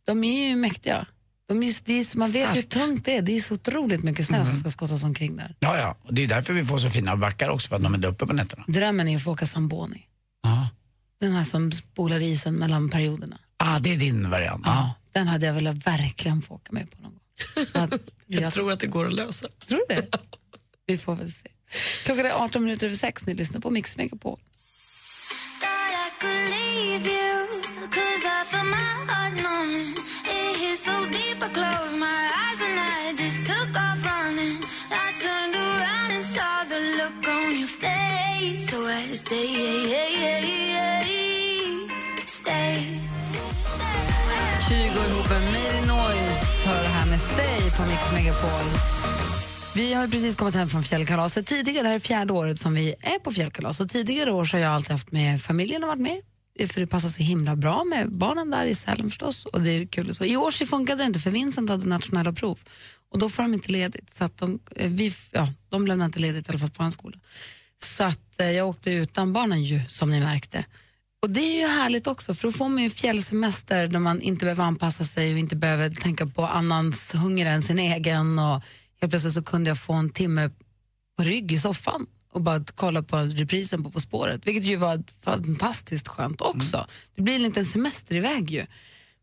de 0.05 0.23
är 0.23 0.47
ju 0.49 0.55
mäktiga. 0.55 1.07
De 1.47 1.63
är, 1.63 1.67
ju- 1.67 1.73
det 1.85 1.93
är, 1.93 2.17
man 2.17 2.31
vet 2.31 2.49
ju 2.51 2.55
hur 2.55 2.67
tungt 2.67 3.05
det 3.05 3.17
är. 3.17 3.21
Det 3.21 3.35
är 3.37 3.41
så 3.41 3.53
otroligt 3.53 4.03
mycket 4.03 4.27
snö 4.27 4.45
som 4.45 4.55
ska 4.55 4.69
skottas 4.69 5.03
omkring 5.03 5.35
där. 5.35 5.55
Ja, 5.59 5.77
ja. 5.77 5.97
Och 6.03 6.13
det 6.13 6.23
är 6.23 6.27
därför 6.27 6.53
vi 6.53 6.65
får 6.65 6.77
så 6.77 6.89
fina 6.89 7.15
backar 7.15 7.49
också, 7.49 7.67
för 7.69 7.75
att 7.75 7.83
de 7.83 7.93
är 7.93 7.97
där 7.97 8.09
uppe 8.09 8.25
på 8.27 8.33
nätterna. 8.33 8.63
Drömmen 8.67 9.07
är 9.07 9.15
att 9.15 9.23
få 9.23 9.31
åka 9.31 9.45
Zamboni. 9.45 10.05
Ja. 10.43 10.69
Den 11.19 11.31
här 11.31 11.43
som 11.43 11.71
spolar 11.71 12.21
isen 12.21 12.53
mellan 12.55 12.89
perioderna. 12.89 13.37
Ah, 13.57 13.79
det 13.79 13.93
är 13.93 13.97
din 13.97 14.29
variant. 14.29 14.61
Ja. 14.65 14.93
Den 15.11 15.27
hade 15.27 15.45
jag 15.45 15.53
velat 15.53 15.87
verkligen 15.87 16.41
få 16.41 16.53
åka 16.53 16.71
med 16.71 16.91
på 16.91 17.01
någon 17.01 17.11
gång. 17.11 17.21
Att- 17.83 18.01
Jag 18.27 18.53
tror 18.53 18.71
att 18.71 18.79
det 18.79 18.87
går 18.87 19.07
att 19.07 19.13
lösa. 19.13 19.47
Tror 19.67 19.79
du 19.89 19.95
det? 19.95 20.07
Vi 20.87 20.97
får 20.97 21.15
väl 21.15 21.31
se. 21.31 21.49
Klockan 22.03 22.25
är 22.25 22.29
18 22.43 22.63
minuter 22.63 22.85
över 22.87 22.95
sex. 22.95 23.25
Ni 23.25 23.33
lyssnar 23.33 23.61
på 23.61 23.69
Mix 23.69 23.97
Megapol. 23.97 24.39
Ihop 45.73 45.87
Noise 45.87 46.67
hör 46.67 46.83
här 46.83 47.05
med 47.05 47.21
Stay 47.21 47.71
på 47.77 47.91
Mix 47.91 48.11
Megapol. 48.13 48.65
Vi 49.75 49.93
har 49.93 50.05
ju 50.05 50.11
precis 50.11 50.35
kommit 50.35 50.55
hem 50.55 50.69
från 50.69 50.83
fjällkalaset. 50.83 51.45
Tidigare, 51.47 51.83
det 51.83 51.89
här 51.89 51.95
är 51.95 51.99
fjärde 51.99 52.33
året 52.33 52.59
som 52.59 52.73
vi 52.73 52.95
är 53.01 53.19
på 53.19 53.31
fjällkalas. 53.31 53.79
Och 53.79 53.89
tidigare 53.89 54.31
år 54.31 54.45
så 54.45 54.57
har 54.57 54.61
jag 54.61 54.73
alltid 54.73 54.91
haft 54.91 55.11
med 55.11 55.41
familjen 55.41 55.83
och 55.83 55.87
varit 55.87 56.01
med. 56.01 56.21
För 56.69 56.81
det 56.81 56.87
passar 56.87 57.09
så 57.09 57.23
himla 57.23 57.55
bra 57.55 57.83
med 57.83 58.11
barnen 58.11 58.51
där 58.51 58.65
i 58.65 58.75
Sälen 58.75 59.09
förstås. 59.09 59.45
Och 59.45 59.61
det 59.61 59.69
är 59.69 59.85
kul. 59.85 60.15
Så. 60.15 60.25
I 60.25 60.37
år 60.37 60.51
så 60.51 60.65
funkade 60.65 61.03
det 61.03 61.07
inte 61.07 61.19
för 61.19 61.31
Vincent 61.31 61.69
hade 61.69 61.85
nationella 61.85 62.33
prov. 62.33 62.59
Och 63.11 63.19
då 63.19 63.29
får 63.29 63.43
de 63.43 63.53
inte 63.53 63.71
ledigt. 63.71 64.15
Så 64.15 64.23
att 64.23 64.37
de, 64.37 64.59
eh, 64.75 64.91
vi, 64.91 65.11
ja, 65.31 65.47
de 65.69 65.87
lämnar 65.87 66.05
inte 66.05 66.19
ledigt 66.19 66.47
i 66.47 66.49
alla 66.49 66.59
fall 66.59 66.69
på 66.69 66.83
hans 66.83 66.93
skola. 66.93 67.17
Så 67.83 68.03
att 68.03 68.39
eh, 68.39 68.51
jag 68.51 68.67
åkte 68.67 68.91
utan 68.91 69.33
barnen 69.33 69.63
ju, 69.63 69.81
som 69.87 70.11
ni 70.11 70.19
märkte. 70.19 70.65
Och 71.21 71.29
det 71.29 71.41
är 71.41 71.61
ju 71.61 71.67
härligt 71.67 72.07
också, 72.07 72.33
för 72.33 72.47
då 72.47 72.51
får 72.51 72.69
man 72.69 72.83
ju 72.83 72.89
fjällsemester 72.89 73.87
där 73.87 73.99
man 73.99 74.21
inte 74.21 74.45
behöver 74.45 74.63
anpassa 74.63 75.03
sig 75.03 75.33
och 75.33 75.39
inte 75.39 75.55
behöver 75.55 75.89
tänka 75.89 76.27
på 76.27 76.45
annans 76.45 77.15
hunger 77.15 77.45
än 77.45 77.61
sin 77.61 77.79
egen. 77.79 78.39
Och 78.39 78.61
helt 79.01 79.09
plötsligt 79.09 79.33
så 79.33 79.43
kunde 79.43 79.69
jag 79.69 79.79
få 79.79 79.93
en 79.93 80.09
timme 80.09 80.49
på 81.17 81.23
rygg 81.23 81.51
i 81.51 81.57
soffan 81.57 82.05
och 82.33 82.41
bara 82.41 82.63
kolla 82.75 83.03
på 83.03 83.17
reprisen 83.17 83.83
på 83.83 83.91
På 83.91 83.99
spåret, 83.99 84.47
vilket 84.47 84.63
ju 84.63 84.75
var 84.75 85.03
fantastiskt 85.21 86.07
skönt 86.07 86.41
också. 86.41 86.87
Det 87.15 87.21
blir 87.21 87.35
en 87.35 87.43
liten 87.43 87.65
semester 87.65 88.15
iväg 88.15 88.51
ju. 88.51 88.65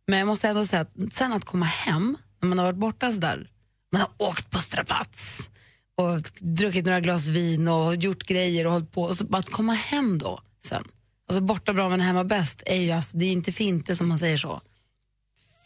Men 0.06 0.18
jag 0.18 0.26
måste 0.26 0.48
ändå 0.48 0.66
säga 0.66 0.82
att 0.82 1.12
sen 1.12 1.32
att 1.32 1.44
komma 1.44 1.64
hem, 1.64 2.16
när 2.40 2.48
man 2.48 2.58
har 2.58 2.64
varit 2.64 2.78
borta 2.78 3.12
sådär, 3.12 3.50
man 3.92 4.00
har 4.00 4.10
åkt 4.28 4.50
på 4.50 4.58
strapats 4.58 5.50
och 5.96 6.20
druckit 6.40 6.86
några 6.86 7.00
glas 7.00 7.28
vin 7.28 7.68
och 7.68 7.96
gjort 7.96 8.26
grejer 8.26 8.66
och 8.66 8.72
hållit 8.72 8.92
på, 8.92 9.02
och 9.02 9.16
så 9.16 9.24
bara 9.24 9.38
att 9.38 9.50
komma 9.50 9.72
hem 9.72 10.18
då 10.18 10.40
sen. 10.64 10.84
Alltså 11.34 11.46
borta 11.46 11.72
bra 11.72 11.88
men 11.88 12.00
hemma 12.00 12.24
bäst 12.24 12.62
är 12.66 12.80
ju 12.80 12.90
alltså, 12.90 13.16
det 13.16 13.24
är 13.24 13.32
inte 13.32 13.52
fint 13.52 13.96
som 13.96 14.08
man 14.08 14.18
säger 14.18 14.36
så. 14.36 14.60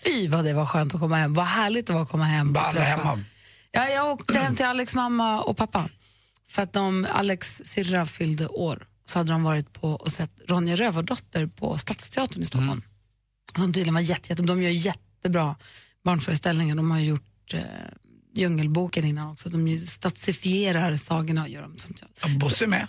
Fy 0.05 0.29
vad 0.29 0.45
det 0.45 0.53
var 0.53 0.67
skönt 0.67 0.95
att 0.95 1.01
komma 1.01 1.17
hem, 1.17 1.35
vad 1.35 1.47
härligt 1.47 1.87
det 1.87 1.93
var 1.93 2.03
att 2.03 2.09
komma 2.09 2.25
hem. 2.25 2.57
Och 2.57 2.63
hemma. 2.63 3.21
Ja, 3.73 3.89
jag 3.89 4.11
åkte 4.11 4.39
hem 4.39 4.57
till 4.57 4.67
Alex 4.67 4.95
mamma 4.95 5.43
och 5.43 5.57
pappa. 5.57 5.89
För 6.51 6.63
att 6.63 6.73
de, 6.73 7.07
Alex 7.13 7.61
syrra 7.65 8.07
fyllde 8.07 8.47
år. 8.47 8.87
Så 9.05 9.19
hade 9.19 9.33
de 9.33 9.43
varit 9.43 9.73
på 9.73 9.89
och 9.93 10.13
sett 10.13 10.31
Ronja 10.47 10.77
Rövardotter 10.77 11.47
på 11.47 11.79
Stadsteatern 11.79 12.43
i 12.43 12.47
Stockholm. 12.47 12.83
Som 13.57 13.73
tydligen 13.73 13.95
var 13.95 14.01
jätte, 14.01 14.33
jätte, 14.33 14.43
de 14.43 14.63
gör 14.63 14.71
jättebra 14.71 15.57
barnföreställningar. 16.05 16.75
De 16.75 16.91
har 16.91 17.01
gjort 17.01 17.55
eh, 17.55 17.63
Djungelboken 18.35 19.05
innan 19.05 19.31
också. 19.31 19.49
De 19.49 19.69
ju 19.69 19.87
stadsifierar 19.87 20.97
sagorna 20.97 21.43
och 21.43 21.49
gör 21.49 21.63
dem 21.63 21.77
som. 21.77 21.95
Ja, 22.23 22.29
Bosse 22.39 22.67
med. 22.67 22.87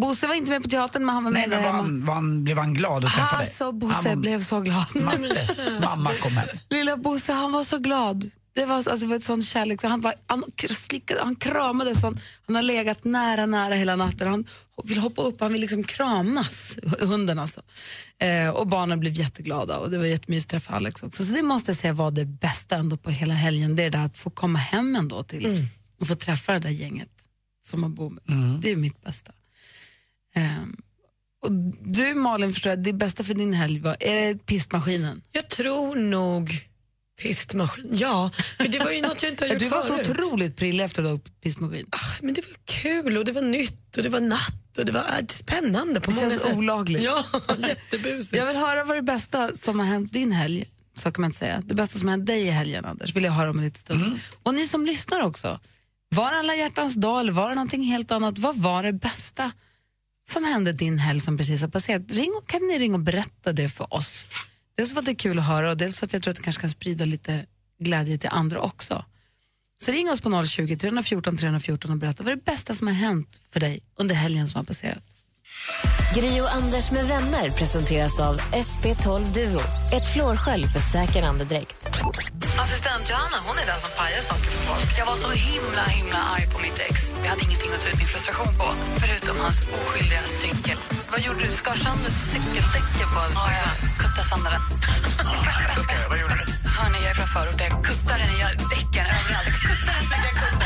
Bosse 0.00 0.26
var 0.26 0.34
inte 0.34 0.50
med 0.50 0.62
på 0.62 0.68
teatern 0.68 1.04
men 1.06 1.14
han 1.14 1.24
var 1.24 1.30
med 1.30 1.40
Nej, 1.40 1.58
men 1.58 1.64
var 1.64 1.70
han, 1.72 2.04
var 2.04 2.14
han, 2.14 2.44
blev 2.44 2.58
han 2.58 2.74
glad 2.74 3.04
att 3.04 3.12
träffa 3.14 3.36
dig? 3.36 3.44
Alltså 3.46 3.72
Bosse 3.72 4.08
Han- 4.08 4.20
blev 4.20 4.40
så 4.42 4.60
glad. 4.60 4.86
Matte, 4.94 5.80
mamma 5.82 6.10
kom 6.12 6.32
hem. 6.32 6.48
Lilla 6.70 6.96
Bosse, 6.96 7.32
han 7.32 7.52
var 7.52 7.64
så 7.64 7.78
glad. 7.78 8.30
Det 8.54 8.66
var, 8.66 8.76
alltså, 8.76 8.96
det 8.96 9.06
var 9.06 9.16
ett 9.16 9.22
sånt 9.22 9.44
kärlek. 9.44 9.80
Så 9.80 9.88
han, 9.88 10.00
var, 10.00 10.14
han, 10.26 10.44
slickade, 10.70 11.20
han 11.22 11.34
kramades. 11.36 12.02
Han, 12.02 12.18
han 12.46 12.54
har 12.56 12.62
legat 12.62 13.04
nära, 13.04 13.46
nära 13.46 13.74
hela 13.74 13.96
natten. 13.96 14.28
Han 14.28 14.44
vill 14.84 14.98
hoppa 14.98 15.22
upp, 15.22 15.40
han 15.40 15.52
vill 15.52 15.60
liksom 15.60 15.84
kramas, 15.84 16.78
hunden 17.00 17.38
alltså. 17.38 17.62
Eh, 18.18 18.48
och 18.48 18.66
barnen 18.66 19.00
blev 19.00 19.12
jätteglada 19.12 19.78
och 19.78 19.90
det 19.90 19.98
var 19.98 20.04
jättemysigt 20.04 20.46
att 20.46 20.50
träffa 20.50 20.74
Alex 20.76 21.02
också. 21.02 21.24
Så 21.24 21.32
det 21.32 21.42
måste 21.42 21.70
jag 21.70 21.78
säga 21.78 21.92
var 21.92 22.10
det 22.10 22.24
bästa 22.24 22.76
ändå 22.76 22.96
på 22.96 23.10
hela 23.10 23.34
helgen. 23.34 23.76
Det 23.76 23.82
är 23.82 23.90
det 23.90 24.02
att 24.02 24.18
få 24.18 24.30
komma 24.30 24.58
hem 24.58 24.96
ändå 24.96 25.22
till 25.22 25.68
och 26.00 26.08
få 26.08 26.14
träffa 26.14 26.52
det 26.52 26.58
där 26.58 26.70
gänget 26.70 27.10
som 27.66 27.80
man 27.80 27.94
bor 27.94 28.10
med. 28.10 28.22
Det 28.62 28.70
är 28.72 28.76
mitt 28.76 29.02
bästa. 29.02 29.32
Ehm, 30.36 30.76
och 31.42 31.52
du 31.82 32.14
Malin, 32.14 32.52
förstår 32.52 32.70
jag, 32.70 32.82
det 32.82 32.92
bästa 32.92 33.24
för 33.24 33.34
din 33.34 33.52
helg 33.52 33.80
var, 33.80 33.96
är 34.00 34.14
det 34.34 34.46
pistmaskinen? 34.46 35.22
Jag 35.32 35.48
tror 35.48 35.96
nog 35.96 36.50
pistmaskin. 37.22 37.90
Ja, 37.92 38.30
för 38.58 38.68
det 38.68 38.78
var 38.78 38.90
ju 38.90 39.02
något 39.02 39.22
jag 39.22 39.32
inte 39.32 39.44
har 39.44 39.50
gjort 39.52 39.58
Du 39.58 39.68
var 39.68 39.82
så 39.82 39.96
förut. 39.96 40.08
otroligt 40.10 40.56
prillig 40.56 40.84
efter 40.84 41.02
att 41.02 41.24
du 41.24 41.30
pistmaskin. 41.30 41.86
Ah, 41.90 41.96
Men 42.22 42.34
det 42.34 42.40
var 42.46 42.56
kul 42.64 43.16
och 43.16 43.24
det 43.24 43.32
var 43.32 43.42
nytt 43.42 43.96
och 43.96 44.02
det 44.02 44.08
var 44.08 44.20
natt 44.20 44.78
och 44.78 44.84
det 44.84 44.92
var 44.92 45.00
äh, 45.00 45.26
spännande 45.28 46.00
på 46.00 46.10
Det 46.10 46.16
många 46.16 46.30
känns 46.30 46.42
sätt. 46.42 46.56
olagligt. 46.56 47.02
Ja, 47.02 47.24
jättebusigt. 47.58 48.36
Jag 48.36 48.46
vill 48.46 48.56
höra 48.56 48.84
vad 48.84 48.96
det 48.96 49.02
bästa 49.02 49.54
som 49.54 49.78
har 49.80 49.86
hänt 49.86 50.12
din 50.12 50.32
helg, 50.32 50.64
så 50.94 51.12
kan 51.12 51.20
man 51.22 51.28
inte 51.28 51.38
säga. 51.38 51.62
Det 51.64 51.74
bästa 51.74 51.98
som 51.98 52.08
hänt 52.08 52.26
dig 52.26 52.42
i 52.46 52.50
helgen, 52.50 52.84
Anders, 52.84 53.14
vill 53.16 53.24
jag 53.24 53.32
höra 53.32 53.50
om 53.50 53.58
en 53.58 53.64
liten 53.64 53.80
stund. 53.80 54.18
Och 54.42 54.54
ni 54.54 54.66
som 54.68 54.86
lyssnar 54.86 55.20
också. 55.20 55.60
Var 56.08 56.30
det 56.32 56.38
alla 56.38 56.54
hjärtans 56.56 56.94
dag 56.94 57.20
eller 57.20 57.32
var 57.32 57.48
det 57.48 57.54
någonting 57.54 57.82
helt 57.82 58.10
annat? 58.10 58.38
Vad 58.38 58.56
var 58.56 58.82
det 58.82 58.92
bästa 58.92 59.52
som 60.28 60.44
hände 60.44 60.72
din 60.72 60.98
helg 60.98 61.20
som 61.20 61.36
precis 61.36 61.60
har 61.60 61.68
passerat? 61.68 62.02
Ring 62.08 62.40
kan 62.46 62.60
ni 62.60 62.78
ringa 62.78 62.94
och 62.94 63.00
berätta 63.00 63.52
det 63.52 63.68
för 63.68 63.94
oss? 63.94 64.26
Dels 64.76 64.92
för 64.92 64.98
att 64.98 65.06
det 65.06 65.12
är 65.12 65.14
kul 65.16 65.38
att 65.38 65.46
höra 65.46 65.70
och 65.70 65.76
dels 65.76 65.98
för 65.98 66.06
att 66.06 66.12
jag 66.12 66.22
tror 66.22 66.30
att 66.30 66.36
det 66.36 66.42
kanske 66.42 66.60
kan 66.60 66.70
sprida 66.70 67.04
lite 67.04 67.46
glädje 67.80 68.18
till 68.18 68.30
andra 68.32 68.60
också. 68.60 69.04
Så 69.82 69.92
ring 69.92 70.10
oss 70.10 70.20
på 70.20 70.46
020 70.46 70.76
314 70.76 71.36
314 71.36 71.90
och 71.90 71.96
berätta 71.96 72.22
vad 72.22 72.32
är 72.32 72.36
det 72.36 72.44
bästa 72.44 72.74
som 72.74 72.86
har 72.86 72.94
hänt 72.94 73.40
för 73.50 73.60
dig 73.60 73.80
under 73.96 74.14
helgen 74.14 74.48
som 74.48 74.58
har 74.58 74.64
passerat. 74.64 75.04
Gri 76.14 76.40
och 76.40 76.52
Anders 76.54 76.90
med 76.90 77.06
vänner 77.06 77.50
presenteras 77.50 78.20
av 78.20 78.34
SP12 78.40 79.20
Duo. 79.34 79.60
Ett 79.96 80.06
flårskölj 80.12 80.66
för 80.74 80.80
säker 80.80 81.22
andedräkt. 81.22 81.76
Assistent 82.64 83.04
Johanna, 83.10 83.38
hon 83.48 83.56
är 83.62 83.66
den 83.72 83.80
som 83.84 83.90
pajar 83.98 84.22
saker 84.30 84.48
för 84.54 84.62
folk. 84.70 84.98
Jag 85.00 85.06
var 85.06 85.16
så 85.26 85.30
himla, 85.30 85.84
himla 85.98 86.20
arg 86.34 86.46
på 86.52 86.58
mitt 86.66 86.78
ex. 86.88 86.94
Jag 87.22 87.30
hade 87.32 87.44
ingenting 87.48 87.70
att 87.74 87.82
ta 87.82 87.88
ut 87.92 87.98
min 88.02 88.10
frustration 88.14 88.52
på, 88.60 88.68
förutom 89.02 89.36
hans 89.44 89.58
oskyldiga 89.78 90.22
cykel. 90.42 90.78
Vad 91.12 91.20
gjorde 91.26 91.40
du? 91.46 91.50
Skar 91.60 91.76
sönder 91.84 92.12
cykeldäcket 92.32 93.08
på 93.14 93.20
Ja, 93.38 93.44
jag 93.62 93.72
kuttade 94.02 94.26
sönder 94.30 94.50
den. 94.54 94.62
Vad 96.10 96.18
gjorde 96.22 96.36
du? 96.40 96.44
Hörni, 96.76 96.98
jag 97.04 97.10
är 97.14 97.16
från 97.20 97.30
förort. 97.36 97.60
Jag 97.64 97.72
kuttade 97.88 98.22
den, 98.22 98.38
jag 98.44 98.50
däcken 98.74 99.06
överallt. 99.16 99.48
Jag 100.26 100.34
kuttade 100.38 100.65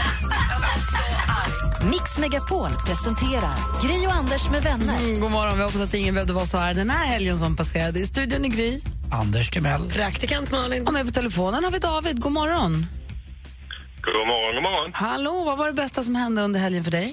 Mix 1.84 2.18
Megapol 2.18 2.70
presenterar 2.86 3.56
Gri 3.82 4.06
och 4.06 4.12
Anders 4.12 4.50
med 4.50 4.62
vänner. 4.62 4.98
Mm, 4.98 5.20
god 5.20 5.30
morgon, 5.30 5.56
vi 5.56 5.62
hoppas 5.62 5.80
att 5.80 5.94
ingen 5.94 6.14
behövde 6.14 6.32
vara 6.32 6.44
så 6.44 6.58
arg 6.58 6.74
den 6.74 6.90
här 6.90 7.06
helgen 7.06 7.36
som 7.36 7.56
passerade. 7.56 7.98
I 7.98 8.06
studion 8.06 8.44
i 8.44 8.48
Gry. 8.48 8.80
Anders 9.12 9.50
Timell. 9.50 9.90
Praktikant 9.90 10.52
Malin. 10.52 10.86
Och 10.86 10.92
med 10.92 11.06
på 11.06 11.12
telefonen 11.12 11.64
har 11.64 11.70
vi 11.70 11.78
David. 11.78 12.20
God 12.20 12.32
morgon. 12.32 12.72
God 14.02 14.26
morgon, 14.32 14.54
god 14.54 14.62
morgon. 14.62 14.90
Hallå, 14.94 15.42
vad 15.46 15.58
var 15.58 15.66
det 15.66 15.72
bästa 15.72 16.02
som 16.02 16.14
hände 16.14 16.42
under 16.42 16.60
helgen 16.60 16.84
för 16.84 16.90
dig? 16.90 17.08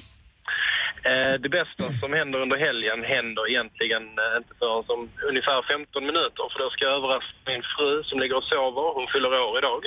Eh, 1.09 1.33
det 1.43 1.50
bästa 1.59 1.83
som 2.01 2.13
händer 2.19 2.38
under 2.45 2.57
helgen 2.67 3.00
händer 3.15 3.43
egentligen 3.51 4.03
eh, 4.24 4.38
inte 4.39 4.53
förrän 4.59 4.83
som 4.89 5.00
ungefär 5.29 5.59
15 5.74 6.05
minuter. 6.09 6.43
För 6.51 6.57
då 6.63 6.67
ska 6.69 6.81
jag 6.86 6.95
överraska 7.00 7.38
min 7.51 7.63
fru 7.74 8.03
som 8.09 8.19
ligger 8.21 8.38
och 8.38 8.47
sover. 8.51 8.88
Hon 8.97 9.07
fyller 9.13 9.29
år 9.47 9.55
idag. 9.62 9.81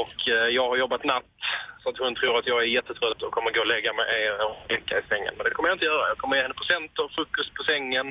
Och 0.00 0.18
eh, 0.34 0.48
jag 0.56 0.66
har 0.70 0.76
jobbat 0.84 1.04
natt 1.04 1.34
så 1.84 1.90
att 1.90 1.98
hon 2.04 2.14
tror 2.14 2.38
att 2.38 2.46
jag 2.52 2.58
är 2.62 2.66
jättetrött 2.78 3.22
och 3.22 3.32
kommer 3.36 3.50
gå 3.56 3.60
och 3.60 3.72
lägga 3.74 3.92
mig 3.92 4.12
och 4.46 4.54
leka 4.72 4.94
i 4.98 5.02
sängen. 5.08 5.32
Men 5.36 5.44
det 5.44 5.50
kommer 5.54 5.68
jag 5.68 5.76
inte 5.76 5.84
göra. 5.92 6.08
Jag 6.12 6.18
kommer 6.18 6.36
ge 6.36 6.42
henne 6.42 6.54
presenter 6.62 7.00
och 7.04 7.12
frukost 7.16 7.54
på 7.58 7.62
sängen. 7.72 8.06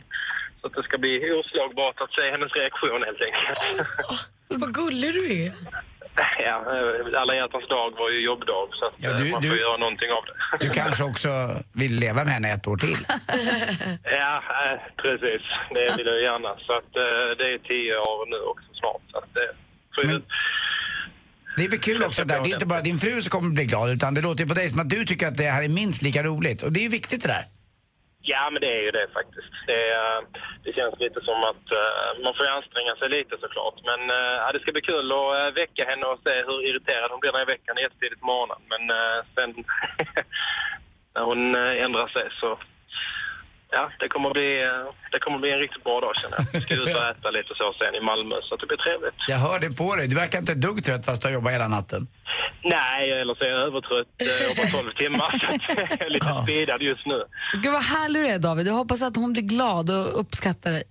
Så 0.60 0.68
att 0.68 0.74
det 0.74 0.84
ska 0.84 0.98
bli 0.98 1.14
oslagbart 1.40 1.98
att 2.02 2.14
se 2.18 2.24
hennes 2.32 2.52
reaktion 2.60 3.04
helt 3.10 3.22
enkelt. 3.28 3.60
Vad 4.62 4.74
gullig 4.80 5.14
du 5.14 5.24
är. 5.44 5.52
ja, 6.48 6.58
eh, 6.76 7.22
alla 7.22 7.36
hjärtans 7.36 7.68
dag 7.68 7.92
var 8.02 8.10
ju 8.10 8.20
jobbdag 8.22 8.68
så 8.72 8.86
att 8.86 8.94
Ja, 8.98 9.10
eh, 9.10 9.18
du- 9.18 9.32
man 9.32 9.42
får 9.44 9.50
du- 9.50 9.60
göra 9.60 9.78
någonting 9.78 10.12
av 10.12 10.24
det. 10.28 10.36
Du 10.66 10.70
kanske 10.74 11.04
också 11.04 11.30
vill 11.74 11.94
leva 12.00 12.24
med 12.24 12.34
henne 12.34 12.50
ett 12.54 12.68
år 12.68 12.78
till? 12.78 12.96
Ja, 14.04 14.44
eh, 14.66 14.80
precis. 15.04 15.42
Det 15.76 15.98
vill 15.98 16.08
jag 16.08 16.22
gärna. 16.22 16.52
Så 16.66 16.74
att 16.80 16.92
eh, 17.06 17.28
det 17.38 17.48
är 17.54 17.58
tio 17.58 17.98
år 17.98 18.26
nu 18.34 18.38
också 18.52 18.66
snart. 18.74 19.02
Så 19.12 19.18
att 19.18 19.34
det. 19.34 19.50
Men- 20.04 20.24
det 21.58 21.66
är 21.66 21.70
väl 21.70 21.80
kul 21.80 22.04
också 22.04 22.26
där, 22.26 22.44
det 22.44 22.50
är 22.50 22.54
inte 22.54 22.66
bara 22.66 22.82
din 22.82 22.98
fru 22.98 23.22
som 23.22 23.30
kommer 23.30 23.50
bli 23.50 23.66
glad 23.66 23.90
utan 23.90 24.14
det 24.14 24.22
låter 24.22 24.44
ju 24.44 24.48
på 24.48 24.54
dig 24.54 24.70
som 24.70 24.80
att 24.80 24.90
du 24.90 25.06
tycker 25.06 25.28
att 25.28 25.38
det 25.38 25.50
här 25.50 25.64
är 25.64 25.70
minst 25.70 26.02
lika 26.02 26.24
roligt. 26.24 26.62
Och 26.62 26.72
det 26.72 26.80
är 26.80 26.84
ju 26.84 26.90
viktigt 26.90 27.22
det 27.22 27.28
där. 27.28 27.46
Ja, 28.26 28.50
men 28.52 28.62
det 28.62 28.72
är 28.78 28.84
ju 28.88 28.92
det 28.92 29.08
faktiskt. 29.14 29.54
Det, 29.68 29.84
eh, 29.94 30.20
det 30.64 30.74
känns 30.74 31.00
lite 31.00 31.20
som 31.22 31.40
att 31.52 31.66
eh, 31.82 32.24
man 32.24 32.34
får 32.38 32.48
anstränga 32.48 32.96
sig 32.96 33.10
lite 33.10 33.36
såklart. 33.44 33.78
Men 33.90 34.02
eh, 34.10 34.36
ja, 34.42 34.52
det 34.52 34.60
ska 34.60 34.72
bli 34.72 34.82
kul 34.82 35.12
att 35.12 35.58
väcka 35.62 35.84
henne 35.92 36.06
och 36.06 36.20
se 36.24 36.34
hur 36.48 36.60
irriterad 36.68 37.12
hon 37.12 37.20
blir 37.20 37.32
när 37.32 37.40
jag 37.40 37.54
väcker 37.54 37.68
henne 37.68 37.82
jättetidigt 37.82 38.22
på 38.22 38.26
morgonen. 38.26 38.62
Men 38.72 38.84
sen 39.36 39.50
när 41.16 41.24
hon 41.30 41.56
ändrar 41.86 42.08
sig 42.08 42.26
så... 42.40 42.50
Ja, 43.76 43.84
det 44.00 44.08
kommer, 44.14 44.30
bli, 44.38 44.50
eh, 44.64 44.86
det 45.12 45.20
kommer 45.20 45.38
bli 45.40 45.52
en 45.56 45.60
riktigt 45.60 45.84
bra 45.84 45.98
dag 46.06 46.14
känner 46.22 46.38
jag. 46.38 46.46
Vi 46.54 46.62
ska 46.66 46.74
ut 46.76 46.96
och 46.98 47.06
äta 47.12 47.30
lite 47.38 47.52
så 47.60 47.66
sen 47.80 47.96
i 47.96 48.02
Malmö 48.10 48.36
så 48.48 48.56
det 48.56 48.68
blir 48.68 48.78
trevligt. 48.78 49.16
Jag 49.28 49.38
hör 49.38 49.60
det 49.60 49.72
på 49.78 49.96
dig, 49.96 50.08
du 50.08 50.16
verkar 50.16 50.40
inte 50.40 50.52
ett 50.52 50.62
dugg 50.62 50.84
trött 50.84 51.06
fast 51.06 51.22
du 51.22 51.28
har 51.28 51.34
jobbat 51.34 51.54
hela 51.54 51.68
natten. 51.68 52.08
Nej, 52.64 53.12
eller 53.22 53.36
så 53.36 53.44
är 53.44 53.50
jag 53.50 53.60
övertrött. 53.60 54.08
Jag 54.18 54.44
jobbar 54.50 54.66
12 54.84 54.92
timmar 54.92 55.32
så 55.40 55.46
jag 55.78 56.02
är 56.02 56.10
lite 56.10 56.26
Ja. 56.30 56.44
speedad 56.44 56.82
just 56.82 57.06
nu. 57.06 57.24
Gud 57.64 57.74
vad 57.74 57.84
härlig 57.84 58.22
du 58.24 58.28
är 58.28 58.40
David. 58.40 58.68
Jag 58.68 58.74
hoppas 58.74 59.02
att 59.04 59.16
hon 59.16 59.34
blir 59.34 59.44
glad 59.44 59.90
och 59.90 60.20
uppskattar 60.20 60.72
dig. 60.72 60.84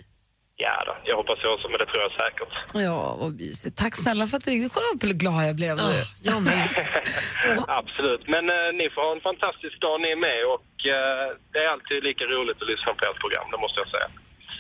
Ja 0.56 0.82
då, 0.86 0.96
jag 1.04 1.16
hoppas 1.16 1.38
jag 1.42 1.54
också, 1.54 1.68
men 1.68 1.78
det 1.78 1.86
tror 1.86 2.02
jag 2.06 2.12
säkert. 2.24 2.52
Ja, 2.74 3.16
vad 3.20 3.32
mysigt. 3.34 3.76
Tack 3.76 3.94
snälla 3.96 4.26
för 4.26 4.36
att 4.36 4.44
du 4.44 4.50
ringde. 4.50 4.68
Kolla 4.74 4.86
vad 5.02 5.18
glad 5.22 5.48
jag 5.48 5.56
blev. 5.56 5.76
nu. 5.76 5.92
Jag 6.22 6.42
med. 6.42 6.68
Absolut. 7.80 8.22
Men 8.34 8.44
eh, 8.50 8.70
ni 8.80 8.90
får 8.94 9.00
ha 9.06 9.12
en 9.16 9.20
fantastisk 9.30 9.80
dag 9.80 10.00
ni 10.00 10.16
med 10.16 10.40
och 10.54 10.70
eh, 10.96 11.26
det 11.52 11.58
är 11.58 11.68
alltid 11.74 12.04
lika 12.04 12.24
roligt 12.24 12.58
att 12.62 12.68
lyssna 12.72 12.90
på 12.98 13.02
ert 13.08 13.20
program, 13.24 13.46
det 13.54 13.58
måste 13.64 13.78
jag 13.80 13.90
säga. 13.96 14.08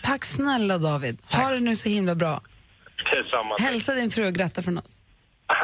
Tack 0.02 0.24
snälla 0.24 0.78
David. 0.78 1.16
Ha 1.32 1.50
det 1.50 1.60
nu 1.60 1.76
så 1.76 1.88
himla 1.88 2.14
bra. 2.14 2.40
Tillsammans. 3.12 3.60
Hälsa 3.60 3.94
din 3.94 4.10
fru 4.10 4.26
och 4.26 4.34
gratta 4.34 4.62
från 4.62 4.78
oss. 4.78 5.01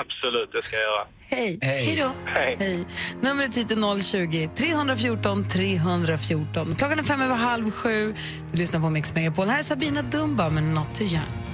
Absolut, 0.01 0.53
det 0.53 0.63
ska 0.63 0.77
jag 0.77 0.83
göra. 0.83 1.07
Hej. 1.31 1.59
Hej. 1.63 2.05
Hej. 2.27 2.57
Hej. 2.61 2.87
Numret 3.21 3.57
hit 3.57 3.71
är 3.71 4.01
020 4.01 4.51
314 4.57 5.45
314. 5.49 6.75
Klockan 6.75 6.99
är 6.99 7.03
fem 7.03 7.23
över 7.23 7.35
halv 7.35 7.71
sju. 7.71 8.15
Du 8.53 8.59
lyssnar 8.59 8.81
på 8.81 8.91
Mix 8.91 9.15
Megapol. 9.15 9.49
Här 9.49 9.59
är 9.59 9.63
Sabina 9.63 10.03
Dumba 10.03 10.51
med 10.51 10.63
Not 10.63 10.95
Too 10.95 11.07
Young. 11.07 11.49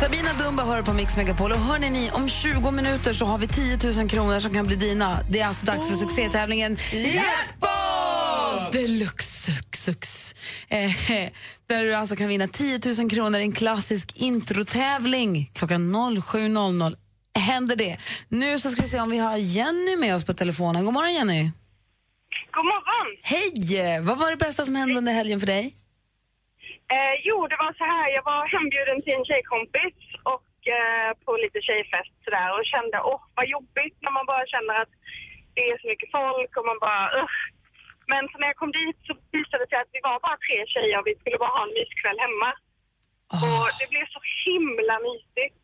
Sabina 0.00 0.32
Dumba 0.38 0.64
hör 0.64 0.82
på 0.82 0.92
Mix 0.92 1.16
Megapol. 1.16 1.52
Och 1.52 1.58
hörni 1.58 1.90
ni, 1.90 2.10
om 2.10 2.28
20 2.28 2.70
minuter 2.70 3.12
så 3.12 3.24
har 3.24 3.38
vi 3.38 3.48
10 3.48 3.78
000 3.96 4.08
kronor 4.08 4.40
som 4.40 4.54
kan 4.54 4.66
bli 4.66 4.76
dina. 4.76 5.18
Det 5.30 5.40
är 5.40 5.46
alltså 5.46 5.66
dags 5.66 5.88
för 5.88 5.94
succétävlingen 5.94 6.76
Jackpot! 6.92 8.72
Deluxe 8.72 9.52
sux. 9.84 10.34
Eh, 10.76 10.90
där 11.70 11.84
du 11.84 11.94
alltså 11.94 12.16
kan 12.16 12.28
vinna 12.28 12.46
10 12.46 12.78
000 12.98 13.10
kronor 13.10 13.38
i 13.40 13.42
en 13.42 13.52
klassisk 13.52 14.06
introtävling 14.16 15.32
klockan 15.54 15.80
07.00 15.96 16.96
händer 17.50 17.76
det. 17.76 17.94
Nu 18.28 18.58
så 18.58 18.68
ska 18.70 18.82
vi 18.82 18.88
se 18.88 19.00
om 19.00 19.10
vi 19.10 19.18
har 19.26 19.36
Jenny 19.56 19.94
med 19.96 20.14
oss 20.14 20.26
på 20.26 20.34
telefonen. 20.42 20.84
God 20.84 20.94
morgon 20.94 21.14
Jenny. 21.18 21.42
God 22.56 22.66
morgon! 22.72 23.08
Hej! 23.32 23.50
Vad 24.08 24.16
var 24.22 24.28
det 24.30 24.40
bästa 24.46 24.62
som 24.64 24.74
hände 24.80 24.96
under 25.00 25.12
helgen 25.20 25.40
för 25.42 25.50
dig? 25.56 25.64
Eh, 26.94 27.14
jo, 27.28 27.36
det 27.50 27.58
var 27.64 27.72
så 27.80 27.84
här, 27.92 28.06
jag 28.16 28.24
var 28.32 28.42
hembjuden 28.54 28.98
till 29.02 29.14
en 29.18 29.26
tjejkompis 29.30 29.98
och 30.34 30.52
eh, 30.78 31.10
på 31.24 31.30
lite 31.44 31.58
tjejfest 31.68 32.14
sådär 32.24 32.48
och 32.56 32.64
kände, 32.72 32.96
åh 33.10 33.22
vad 33.36 33.46
jobbigt 33.56 33.96
när 34.04 34.12
man 34.18 34.26
bara 34.32 34.44
känner 34.54 34.74
att 34.82 34.92
det 35.54 35.64
är 35.70 35.76
så 35.82 35.86
mycket 35.92 36.10
folk 36.18 36.52
och 36.58 36.66
man 36.70 36.78
bara, 36.86 37.02
Ugh. 37.20 37.38
Men 38.12 38.22
så 38.30 38.34
när 38.40 38.48
jag 38.52 38.58
kom 38.62 38.72
dit 38.80 38.96
så 39.06 39.12
visade 39.36 39.60
det 39.62 39.68
sig 39.70 39.78
att 39.82 39.92
vi 39.96 40.00
var 40.08 40.16
bara 40.26 40.38
tre 40.46 40.56
tjejer 40.72 40.96
och 41.00 41.06
vi 41.10 41.14
skulle 41.20 41.38
bara 41.44 41.54
ha 41.58 41.62
en 41.68 41.74
myskväll 41.80 42.18
hemma. 42.26 42.50
Och 43.46 43.66
det 43.80 43.86
blev 43.92 44.06
så 44.16 44.20
himla 44.46 44.94
mysigt. 45.08 45.60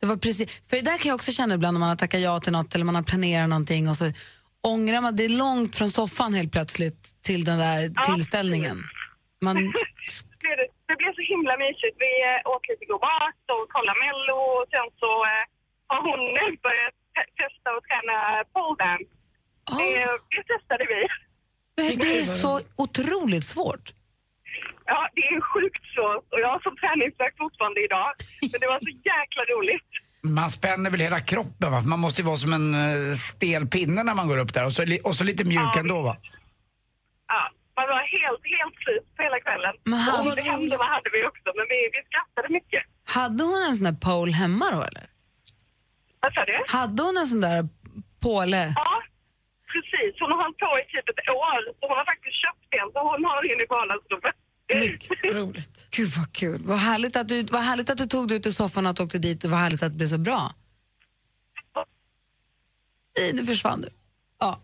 Det 0.00 0.06
var 0.12 0.16
precis, 0.26 0.46
för 0.68 0.74
det 0.78 0.86
där 0.90 0.98
kan 1.00 1.08
jag 1.10 1.18
också 1.20 1.32
känna 1.38 1.52
ibland 1.54 1.74
när 1.74 1.82
man 1.84 1.92
har 1.94 2.00
tackat 2.04 2.20
ja 2.28 2.34
till 2.40 2.52
något 2.58 2.70
eller 2.74 2.84
man 2.90 2.98
har 3.00 3.06
planerat 3.12 3.48
någonting 3.54 3.84
och 3.90 3.96
så 4.00 4.06
ångrar 4.74 5.00
man, 5.04 5.12
det 5.18 5.24
är 5.30 5.34
långt 5.44 5.72
från 5.78 5.90
soffan 5.98 6.32
helt 6.38 6.52
plötsligt 6.56 7.02
till 7.28 7.42
den 7.50 7.58
där 7.64 7.78
Ja. 7.96 8.02
tillställningen. 8.08 8.76
Man, 9.46 9.56
Det 10.42 10.48
blev, 10.56 10.58
det 10.88 10.96
blev 11.00 11.12
så 11.20 11.24
himla 11.32 11.54
mysigt. 11.64 11.96
Vi 12.06 12.12
eh, 12.30 12.50
åt 12.52 12.64
lite 12.70 12.84
mat 13.06 13.44
och 13.54 13.64
kollade 13.74 13.98
Mello 14.04 14.38
och 14.56 14.64
sen 14.72 14.88
så 15.02 15.10
eh, 15.32 15.44
har 15.92 16.00
hon 16.08 16.20
börjat 16.66 16.94
te- 17.14 17.32
testa 17.40 17.68
och 17.76 17.82
träna 17.88 18.16
pole 18.54 18.76
dance. 18.84 19.10
Eh, 19.84 20.12
det 20.34 20.42
testade 20.52 20.84
vi. 20.92 21.00
Det 21.76 22.18
är 22.18 22.24
så 22.24 22.60
otroligt 22.76 23.44
svårt. 23.44 23.92
Ja, 24.86 25.08
det 25.14 25.20
är 25.20 25.40
sjukt 25.52 25.82
svårt 25.94 26.26
och 26.32 26.40
jag 26.40 26.48
har 26.48 26.60
som 26.60 26.76
träningsvärk 26.76 27.34
fortfarande 27.38 27.80
idag. 27.84 28.10
Men 28.52 28.60
det 28.60 28.66
var 28.66 28.80
så 28.80 28.90
jäkla 28.90 29.42
roligt. 29.54 29.90
Man 30.38 30.50
spänner 30.50 30.90
väl 30.90 31.00
hela 31.00 31.20
kroppen 31.20 31.72
va? 31.72 31.80
För 31.82 31.88
man 31.88 32.00
måste 32.00 32.20
ju 32.22 32.26
vara 32.26 32.36
som 32.36 32.52
en 32.52 32.74
eh, 32.74 33.14
stel 33.14 33.66
pinne 33.66 34.02
när 34.02 34.14
man 34.14 34.28
går 34.28 34.38
upp 34.38 34.54
där 34.54 34.64
och 34.66 34.72
så, 34.72 34.82
och 35.04 35.14
så 35.16 35.24
lite 35.24 35.44
mjuk 35.44 35.58
Ja, 35.74 35.80
ändå 35.80 36.02
va? 36.02 36.16
Ja, 37.28 37.42
man 37.76 37.86
var 37.88 38.02
helt, 38.18 38.42
helt 38.56 38.76
slut 38.84 39.16
på 39.16 39.22
hela 39.22 39.40
kvällen. 39.40 39.74
Men 39.84 39.98
han- 39.98 40.26
Och 40.28 40.36
det 40.36 40.42
händerna 40.42 40.84
hade 40.94 41.10
vi 41.12 41.20
också, 41.30 41.48
men 41.58 41.66
vi, 41.72 41.78
vi 41.94 42.00
skrattade 42.08 42.48
mycket. 42.58 42.82
Hade 43.16 43.44
hon 43.44 43.62
en 43.68 43.74
sån 43.76 43.84
där 43.84 43.98
pole 44.00 44.32
hemma 44.32 44.66
då 44.72 44.82
eller? 44.82 45.06
Vad 46.20 46.32
sa 46.34 46.44
du? 46.44 46.64
Hade 46.68 47.02
hon 47.02 47.16
en 47.16 47.26
sån 47.26 47.40
där 47.40 47.68
påle? 48.22 48.72
Ja, 48.76 49.02
precis. 49.74 50.12
Hon 50.20 50.30
har 50.32 50.38
hållit 50.44 50.60
på 50.64 50.70
i 50.80 50.84
typ 50.92 51.06
ett 51.12 51.28
år. 51.44 51.58
Så 51.78 51.82
hon 51.88 51.96
har 52.00 52.06
faktiskt 52.12 52.36
köpt 52.44 52.64
en, 52.78 52.88
så 52.94 52.98
hon 53.10 53.20
har 53.28 53.38
den 53.48 53.60
i 53.64 53.66
vardagsrummet. 53.74 54.36
Mycket 54.84 55.36
roligt. 55.36 55.76
Gud 55.96 56.10
vad 56.18 56.32
kul. 56.32 56.60
Vad 56.64 56.78
härligt 56.78 57.16
att 57.16 57.28
du, 57.28 57.42
vad 57.56 57.62
härligt 57.62 57.90
att 57.90 57.98
du 57.98 58.06
tog 58.06 58.28
dig 58.28 58.36
ut 58.36 58.46
ur 58.46 58.50
soffan 58.50 58.86
och 58.86 59.00
åkte 59.00 59.18
dit 59.18 59.44
och 59.44 59.50
vad 59.50 59.60
härligt 59.60 59.82
att 59.82 59.92
det 59.92 59.96
blev 59.96 60.06
så 60.06 60.18
bra. 60.18 60.52
Nej, 63.18 63.32
nu 63.34 63.46
försvann 63.46 63.80
du. 63.80 63.88
Ja. 64.38 64.60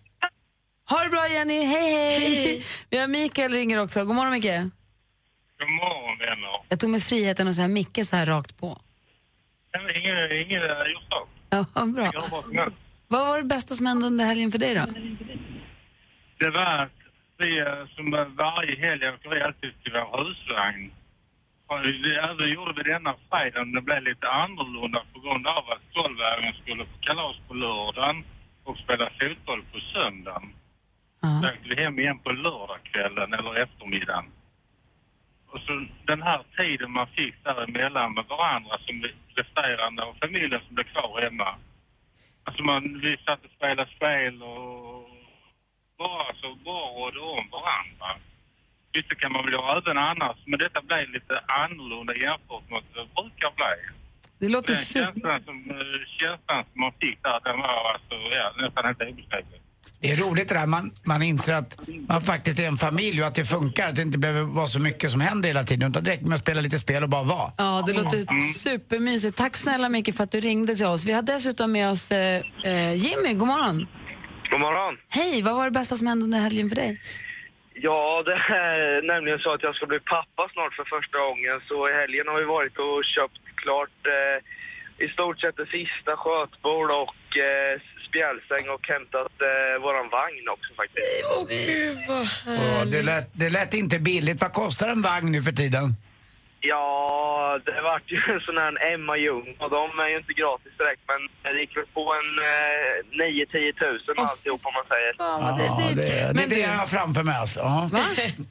Ha 0.91 1.05
det 1.05 1.11
bra 1.11 1.29
Jenny, 1.29 1.65
hej 1.65 1.93
hej! 1.93 2.65
Vi 2.91 2.99
har 2.99 3.09
Mikael 3.09 3.53
ringer 3.53 3.83
också. 3.83 4.05
God 4.05 4.17
morgon 4.17 4.33
Micke. 4.33 4.45
God 5.59 5.71
morgon 5.81 6.19
vänner. 6.19 6.65
Jag 6.69 6.81
tog 6.81 6.91
mig 6.91 7.00
friheten 7.00 7.49
att 7.49 7.55
säga 7.55 7.69
Micke 7.69 8.07
så 8.07 8.17
här 8.17 8.27
rakt 8.27 8.59
på. 8.59 8.81
Inget, 9.97 10.31
inget 10.47 10.62
gjort 10.93 11.12
av. 11.12 11.29
Ja, 11.50 11.87
bra. 11.87 12.73
Vad 13.09 13.27
var 13.27 13.38
det 13.38 13.45
bästa 13.45 13.75
som 13.75 13.87
hände 13.87 14.07
under 14.07 14.25
helgen 14.25 14.53
för 14.53 14.59
dig 14.59 14.75
då? 14.75 14.87
Det 16.38 16.50
var 16.50 16.79
att 16.85 16.99
vi 17.38 17.59
eh, 17.59 17.87
som 17.97 18.11
varje 18.37 18.77
helg 18.87 19.09
åker 19.09 19.31
vi 19.31 19.43
alltid 19.43 19.73
till 19.83 19.93
vår 19.93 20.25
husvagn. 20.25 20.91
Även 22.25 22.53
gjorde 22.55 22.73
vi 22.77 22.83
denna 22.83 23.15
fredagen. 23.31 23.73
Det 23.73 23.81
blev 23.81 24.03
lite 24.03 24.29
annorlunda 24.29 25.03
på 25.12 25.21
grund 25.21 25.47
av 25.47 25.65
att 25.73 25.83
Solvägen 25.93 26.55
skulle 26.62 26.85
på 26.85 26.99
kalas 27.00 27.37
på 27.49 27.55
lördagen 27.55 28.25
och 28.65 28.79
spela 28.79 29.11
fotboll 29.21 29.62
på 29.73 29.79
söndagen. 29.93 30.53
Ja. 31.23 31.29
Så 31.43 31.49
åkte 31.49 31.69
vi 31.69 31.83
hem 31.83 31.99
igen 31.99 32.19
på 32.19 32.31
lördagskvällen 32.31 33.33
eller 33.35 33.62
eftermiddagen. 33.62 34.25
Och 35.50 35.61
så 35.61 35.87
den 36.07 36.23
här 36.23 36.43
tiden 36.59 36.91
man 36.91 37.07
fick 37.07 37.45
däremellan 37.45 38.15
med 38.15 38.25
varandra 38.25 38.78
som 38.87 39.04
resterande 39.35 40.02
och 40.02 40.17
familjen 40.21 40.61
som 40.67 40.75
blev 40.75 40.85
kvar 40.85 41.23
hemma. 41.23 41.54
Alltså 42.49 42.63
man, 42.63 43.00
vi 43.02 43.17
satt 43.26 43.45
och 43.45 43.50
spelade 43.56 43.91
spel 43.97 44.43
och 44.43 45.11
bara 45.99 46.34
så 46.41 46.54
bara 46.65 46.91
rådde 46.91 47.21
om 47.21 47.47
varandra. 47.50 48.08
Visst 48.93 49.08
det 49.08 49.15
kan 49.15 49.32
man 49.32 49.45
väl 49.45 49.52
göra 49.52 49.78
även 49.78 49.99
annars, 49.99 50.37
men 50.47 50.58
detta 50.58 50.80
blev 50.82 51.11
lite 51.11 51.41
annorlunda 51.63 52.15
jämfört 52.17 52.71
med 52.71 52.82
vad 52.95 53.06
det 53.06 53.15
brukar 53.15 53.50
bli. 53.61 53.75
Det 54.39 54.49
låter 54.49 54.73
super... 54.73 55.04
känslan 55.04 55.45
som, 55.45 55.56
eh, 55.71 56.00
känslan 56.19 56.65
som 56.73 56.80
man 56.80 56.93
fick 57.00 57.23
där, 57.23 57.41
den 57.45 57.58
var 57.58 57.93
alltså, 57.95 58.15
ja, 58.39 58.52
nästan 58.63 58.84
helt 58.84 59.02
obeskrivlig. 59.02 59.57
Det 60.00 60.13
är 60.13 60.17
roligt 60.17 60.49
det 60.49 60.54
där, 60.54 60.67
man, 60.67 60.91
man 61.04 61.23
inser 61.23 61.54
att 61.54 61.78
man 62.08 62.21
faktiskt 62.21 62.58
är 62.58 62.67
en 62.67 62.76
familj 62.76 63.21
och 63.21 63.26
att 63.26 63.34
det 63.34 63.45
funkar. 63.45 63.89
Att 63.89 63.97
det 63.97 64.02
inte 64.02 64.19
behöver 64.19 64.43
vara 64.43 64.67
så 64.67 64.80
mycket 64.80 65.11
som 65.11 65.21
händer 65.21 65.49
hela 65.49 65.63
tiden. 65.63 65.91
Utan 65.91 66.04
det 66.04 66.11
räcker 66.11 66.25
med 66.25 66.34
att 66.34 66.41
spela 66.41 66.61
lite 66.61 66.78
spel 66.78 67.02
och 67.02 67.08
bara 67.08 67.23
vara. 67.23 67.52
Ja, 67.58 67.82
det 67.87 67.93
låter 67.93 68.52
supermysigt. 68.52 69.37
Tack 69.37 69.56
snälla 69.56 69.89
Micke 69.89 70.15
för 70.17 70.25
att 70.25 70.30
du 70.30 70.41
ringde 70.41 70.75
till 70.75 70.87
oss. 70.87 71.06
Vi 71.06 71.13
har 71.13 71.23
dessutom 71.23 71.73
med 71.73 71.91
oss 71.91 72.11
eh, 72.11 72.43
eh, 72.65 72.95
Jimmy, 72.95 73.34
god 73.34 73.49
morgon. 73.49 73.87
God 74.50 74.61
morgon. 74.61 74.95
Hej, 75.08 75.43
vad 75.43 75.54
var 75.54 75.65
det 75.65 75.71
bästa 75.71 75.97
som 75.97 76.06
hände 76.06 76.25
under 76.25 76.39
helgen 76.39 76.69
för 76.69 76.76
dig? 76.76 77.00
Ja, 77.75 78.23
det 78.28 78.39
är 78.54 79.02
nämligen 79.13 79.39
så 79.39 79.50
att 79.54 79.63
jag 79.63 79.75
ska 79.75 79.87
bli 79.87 80.00
pappa 80.00 80.43
snart 80.54 80.75
för 80.78 80.87
första 80.97 81.19
gången. 81.26 81.54
Så 81.69 81.76
i 81.91 81.93
helgen 82.00 82.26
har 82.30 82.39
vi 82.43 82.49
varit 82.56 82.76
och 82.87 83.04
köpt 83.17 83.43
klart 83.63 83.99
eh, 84.17 84.39
i 85.04 85.08
stort 85.17 85.41
sett 85.41 85.56
det 85.56 85.69
sista 85.78 86.13
skötbord 86.23 86.91
och 87.04 87.23
eh, 87.49 87.75
spjälsäng 88.08 88.64
och 88.75 88.84
hämtat 88.92 89.34
eh, 89.49 89.82
våran 89.84 90.08
vagn 90.18 90.44
också 90.56 90.71
faktiskt. 90.80 91.06
Åh 91.36 91.44
gud 91.49 91.97
vad 92.08 92.80
Och 92.80 92.86
det, 92.92 93.02
lät, 93.02 93.26
det 93.32 93.50
lät 93.50 93.75
inte 93.75 93.99
billigt. 93.99 94.40
Vad 94.40 94.52
kostar 94.52 94.88
en 94.88 95.02
vagn 95.02 95.32
nu 95.32 95.42
för 95.42 95.52
tiden? 95.52 95.94
Ja, 96.60 97.60
det 97.64 97.80
vart 97.82 98.02
ju 98.12 98.16
en 98.34 98.40
sån 98.40 98.56
här 98.62 98.92
Emma 98.94 99.16
Ljung 99.16 99.49
och 99.62 99.71
de 99.71 99.84
är 100.04 100.08
ju 100.12 100.16
inte 100.23 100.32
gratis 100.32 100.73
direkt 100.78 101.02
men 101.10 101.52
det 101.54 101.60
gick 101.60 101.76
väl 101.76 101.86
på 101.99 102.04
en 102.21 102.30
eh, 102.50 103.26
9-10 103.26 103.73
tusen 103.82 104.14
alltihop 104.18 104.60
om 104.64 104.73
man 104.78 104.84
säger. 104.92 105.12
Ja, 105.18 105.56
Ja, 105.66 105.78
det, 105.94 106.02
det, 106.02 106.21
är 106.21 106.34
Men 106.34 106.49
det 106.49 106.54
du, 106.54 106.60
jag 106.60 106.68
har 106.68 106.86
framför 106.86 107.23
mig 107.23 107.36
alltså. 107.36 107.60
Ja. 107.60 107.88
Va? 107.92 108.00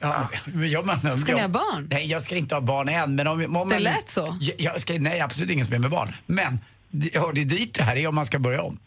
Ja, 0.00 0.28
men 0.44 0.70
jag, 0.70 0.86
men, 0.86 1.18
Ska 1.18 1.32
ni 1.32 1.38
jag- 1.38 1.48
ha 1.48 1.48
barn? 1.48 1.88
Nej, 1.90 2.10
jag 2.10 2.22
ska 2.22 2.36
inte 2.36 2.54
ha 2.54 2.60
barn 2.60 2.88
än. 2.88 3.14
Men 3.16 3.26
om, 3.26 3.56
om 3.56 3.68
Det 3.68 3.78
lät 3.78 4.08
så. 4.08 4.36
Jag, 4.40 4.54
jag 4.60 4.80
ska, 4.80 4.92
nej, 4.98 5.20
absolut 5.20 5.50
ingen 5.50 5.64
som 5.64 5.74
är 5.74 5.78
med 5.78 5.90
barn. 5.90 6.08
Men 6.26 6.60
det, 6.90 7.10
ja, 7.14 7.30
det 7.34 7.40
är 7.40 7.44
dyrt 7.44 7.74
det 7.74 7.82
här 7.82 7.96
är 7.96 8.06
om 8.08 8.14
man 8.14 8.26
ska 8.26 8.38
börja 8.38 8.62
om. 8.62 8.78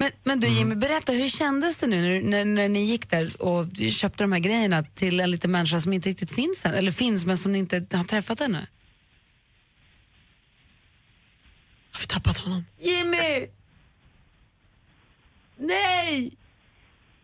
Men, 0.00 0.10
men 0.22 0.40
du 0.40 0.48
Jimmy, 0.48 0.74
berätta, 0.74 1.12
hur 1.12 1.28
kändes 1.28 1.76
det 1.76 1.86
nu 1.86 2.22
när, 2.22 2.30
när, 2.30 2.44
när 2.44 2.68
ni 2.68 2.84
gick 2.84 3.10
där 3.10 3.42
och 3.42 3.66
köpte 3.90 4.24
de 4.24 4.32
här 4.32 4.38
grejerna 4.38 4.82
till 4.82 5.20
en 5.20 5.30
liten 5.30 5.50
människa 5.50 5.80
som 5.80 5.92
inte 5.92 6.08
riktigt 6.08 6.30
finns 6.30 6.64
än, 6.64 6.74
eller 6.74 6.92
finns 6.92 7.26
men 7.26 7.38
som 7.38 7.52
ni 7.52 7.58
inte 7.58 7.86
har 7.92 8.04
träffat 8.04 8.40
ännu? 8.40 8.66
Har 11.92 12.00
vi 12.00 12.06
tappat 12.06 12.38
honom? 12.38 12.64
Jimmy! 12.80 13.46
Nej! 15.58 16.36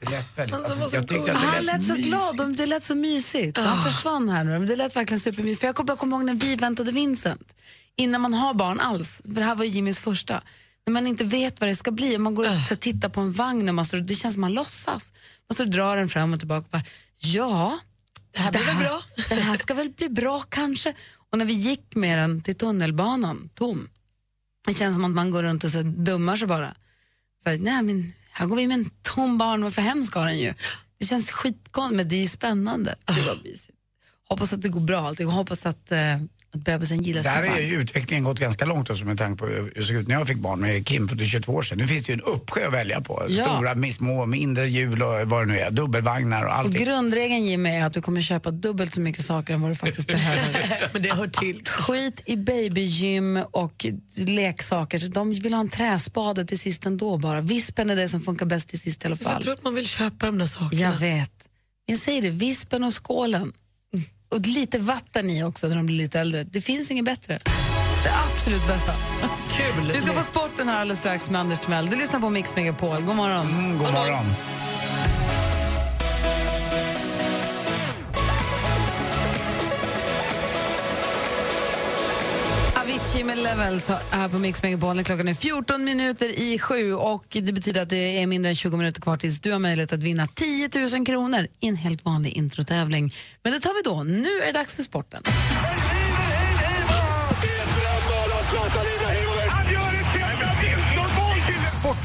Det 0.00 0.10
lät 0.10 0.38
väldigt, 0.38 0.54
Han 0.54 0.64
alltså, 0.64 0.88
så 0.88 0.96
jag 0.96 1.08
tyckte 1.08 1.32
att 1.32 1.40
det 1.40 1.46
Han 1.46 1.64
lät 1.64 1.82
så 1.84 1.94
mysigt. 1.94 2.08
glad, 2.08 2.40
och 2.40 2.48
det 2.48 2.66
lät 2.66 2.82
så 2.82 2.94
mysigt. 2.94 3.58
Han 3.58 3.84
försvann 3.84 4.28
här 4.28 4.44
nu, 4.44 4.50
men 4.50 4.66
det 4.66 4.76
lät 4.76 4.96
verkligen 4.96 5.20
supermysigt. 5.20 5.60
För 5.60 5.66
jag 5.68 5.76
kommer 5.76 5.96
kom 5.96 6.12
ihåg 6.12 6.24
när 6.24 6.34
vi 6.34 6.56
väntade 6.56 6.92
Vincent, 6.92 7.54
innan 7.96 8.20
man 8.20 8.34
har 8.34 8.54
barn 8.54 8.80
alls, 8.80 9.22
för 9.24 9.30
det 9.30 9.44
här 9.44 9.54
var 9.54 9.64
Jimmys 9.64 10.00
första. 10.00 10.42
När 10.86 10.92
man 10.92 11.06
inte 11.06 11.24
vet 11.24 11.60
vad 11.60 11.68
det 11.68 11.76
ska 11.76 11.90
bli, 11.90 12.18
man 12.18 12.34
går 12.34 12.48
och 12.72 12.80
tittar 12.80 13.08
på 13.08 13.20
en 13.20 13.32
vagn 13.32 13.68
och 13.68 13.74
man 13.74 13.84
står, 13.84 13.98
det 13.98 14.14
känns 14.14 14.34
som 14.34 14.40
man 14.40 14.52
låtsas. 14.52 15.12
Man 15.48 15.54
står 15.54 15.64
och 15.64 15.70
drar 15.70 15.96
den 15.96 16.08
fram 16.08 16.32
och 16.32 16.38
tillbaka 16.38 16.64
och 16.64 16.70
bara, 16.70 16.82
ja, 17.18 17.78
Det 18.32 18.38
här 18.38 18.52
blir 18.52 18.64
väl 18.64 18.76
bra? 18.76 19.02
det 19.28 19.34
här 19.34 19.56
ska 19.56 19.74
väl 19.74 19.90
bli 19.90 20.08
bra 20.08 20.40
kanske. 20.40 20.94
Och 21.30 21.38
när 21.38 21.44
vi 21.44 21.52
gick 21.52 21.94
med 21.94 22.18
den 22.18 22.40
till 22.40 22.54
tunnelbanan, 22.54 23.50
tom, 23.54 23.88
det 24.66 24.74
känns 24.74 24.96
som 24.96 25.04
att 25.04 25.10
man 25.10 25.30
går 25.30 25.42
runt 25.42 25.64
och 25.64 25.70
så 25.70 25.82
dummar 25.82 26.36
sig 26.36 26.48
bara. 26.48 26.74
Så 27.42 27.50
här, 27.50 27.58
nej 27.58 27.82
men 27.82 28.12
här 28.30 28.46
går 28.46 28.56
vi 28.56 28.66
med 28.66 28.78
en 28.78 28.90
tom 29.02 29.38
barn, 29.38 29.62
varför 29.62 29.82
hem 29.82 30.04
ska 30.04 30.20
den 30.20 30.38
ju? 30.38 30.54
Det 30.98 31.06
känns 31.06 31.30
skitkonstigt, 31.30 31.96
men 31.96 32.08
det 32.08 32.22
är 32.22 32.28
spännande. 32.28 32.94
Det 33.06 33.22
var 33.26 33.40
mysigt. 33.44 33.78
Hoppas 34.28 34.52
att 34.52 34.62
det 34.62 34.68
går 34.68 34.80
bra 34.80 35.08
allting 35.08 35.26
och 35.26 35.32
hoppas 35.32 35.66
att, 35.66 35.92
eh, 35.92 36.16
att 36.54 36.60
bebisen 36.64 37.02
gillar 37.02 37.22
Där 37.22 37.42
sin 37.42 37.52
har 37.52 37.58
ju 37.60 37.74
utvecklingen 37.80 38.24
gått 38.24 38.38
ganska 38.38 38.64
långt 38.64 38.90
också 38.90 39.04
med 39.04 39.18
tanke 39.18 39.38
på 39.38 39.46
hur 39.46 39.72
det 39.76 39.82
såg 39.82 39.96
ut 39.96 40.08
när 40.08 40.14
jag 40.14 40.26
fick 40.28 40.36
barn 40.38 40.60
med 40.60 40.86
Kim 40.86 41.08
för 41.08 41.24
22 41.24 41.52
år 41.52 41.62
sedan. 41.62 41.78
Nu 41.78 41.86
finns 41.86 42.02
det 42.06 42.12
ju 42.12 42.14
en 42.14 42.20
uppsjö 42.20 42.66
att 42.66 42.72
välja 42.72 43.00
på. 43.00 43.26
Ja. 43.28 43.44
Stora, 43.44 43.92
små, 43.92 44.26
mindre 44.26 44.68
hjul 44.68 45.02
och 45.02 45.28
vad 45.28 45.42
det 45.42 45.46
nu 45.52 45.58
är. 45.60 45.70
Dubbelvagnar 45.70 46.42
och 46.42 46.48
Och 46.48 46.56
allting. 46.56 46.84
grundregeln 46.84 47.44
Jimmy 47.44 47.70
är 47.70 47.84
att 47.84 47.92
du 47.92 48.02
kommer 48.02 48.20
köpa 48.20 48.50
dubbelt 48.50 48.94
så 48.94 49.00
mycket 49.00 49.24
saker 49.24 49.54
än 49.54 49.60
vad 49.60 49.70
du 49.70 49.74
faktiskt 49.74 50.06
behöver. 50.06 50.88
Men 50.92 51.02
det 51.02 51.14
hör 51.14 51.26
till. 51.28 51.62
Skit 51.66 52.22
i 52.26 52.36
babygym 52.36 53.36
och 53.50 53.86
leksaker. 54.26 54.98
Så 54.98 55.06
De 55.06 55.34
vill 55.34 55.54
ha 55.54 55.60
en 55.60 55.68
träspade 55.68 56.44
till 56.44 56.58
sist 56.58 56.86
ändå 56.86 57.16
bara. 57.18 57.40
Vispen 57.40 57.90
är 57.90 57.96
det 57.96 58.08
som 58.08 58.20
funkar 58.20 58.46
bäst 58.46 58.68
till 58.68 58.80
sist 58.80 59.04
i 59.04 59.06
alla 59.06 59.16
Så 59.16 59.24
jag 59.24 59.32
fall. 59.32 59.42
tror 59.42 59.54
att 59.54 59.62
man 59.62 59.74
vill 59.74 59.86
köpa 59.86 60.26
de 60.26 60.38
där 60.38 60.46
sakerna. 60.46 60.82
Jag 60.82 60.92
vet. 60.98 61.30
Jag 61.86 61.98
säger 61.98 62.22
det, 62.22 62.30
vispen 62.30 62.84
och 62.84 63.04
skålen. 63.04 63.52
Och 64.30 64.46
lite 64.46 64.78
vatten 64.78 65.30
i 65.30 65.44
också 65.44 65.68
när 65.68 65.76
de 65.76 65.86
blir 65.86 65.96
lite 65.96 66.20
äldre. 66.20 66.44
Det 66.44 66.60
finns 66.60 66.90
inget 66.90 67.04
bättre. 67.04 67.38
Det 68.04 68.10
absolut 68.26 68.66
bästa. 68.66 68.92
Kul. 69.50 69.92
Vi 69.92 70.00
ska 70.00 70.12
få 70.12 70.22
sporten 70.22 70.68
här 70.68 70.80
alldeles 70.80 70.98
strax 70.98 71.30
med 71.30 71.40
Anders 71.40 71.60
Timell. 71.60 71.86
Du 71.86 71.96
lyssnar 71.96 72.20
på 72.20 72.30
Mix 72.30 72.56
Megapol. 72.56 73.02
God 73.02 73.16
morgon. 73.16 73.46
Mm, 73.46 73.78
god 73.78 73.92
morgon. 73.92 74.24
Avicii 74.24 74.69
med 83.14 83.38
Levels 83.38 83.88
här 84.10 84.28
på 84.28 84.38
Mix 84.38 84.62
Megapol. 84.62 85.04
Klockan 85.04 85.28
är 85.28 85.34
14 85.34 85.84
minuter 85.84 86.38
i 86.38 86.58
sju 86.58 86.94
och 86.94 87.26
det 87.30 87.52
betyder 87.52 87.82
att 87.82 87.90
det 87.90 88.22
är 88.22 88.26
mindre 88.26 88.48
än 88.48 88.54
20 88.54 88.76
minuter 88.76 89.02
kvar 89.02 89.16
tills 89.16 89.40
du 89.40 89.52
har 89.52 89.58
möjlighet 89.58 89.92
att 89.92 90.02
vinna 90.02 90.26
10 90.26 90.68
000 90.94 91.06
kronor 91.06 91.46
i 91.60 91.68
en 91.68 91.76
helt 91.76 92.04
vanlig 92.04 92.32
introtävling. 92.32 93.14
Men 93.42 93.52
det 93.52 93.60
tar 93.60 93.74
vi 93.74 93.90
då. 93.90 94.02
Nu 94.02 94.40
är 94.42 94.46
det 94.46 94.52
dags 94.52 94.76
för 94.76 94.82
sporten. 94.82 95.22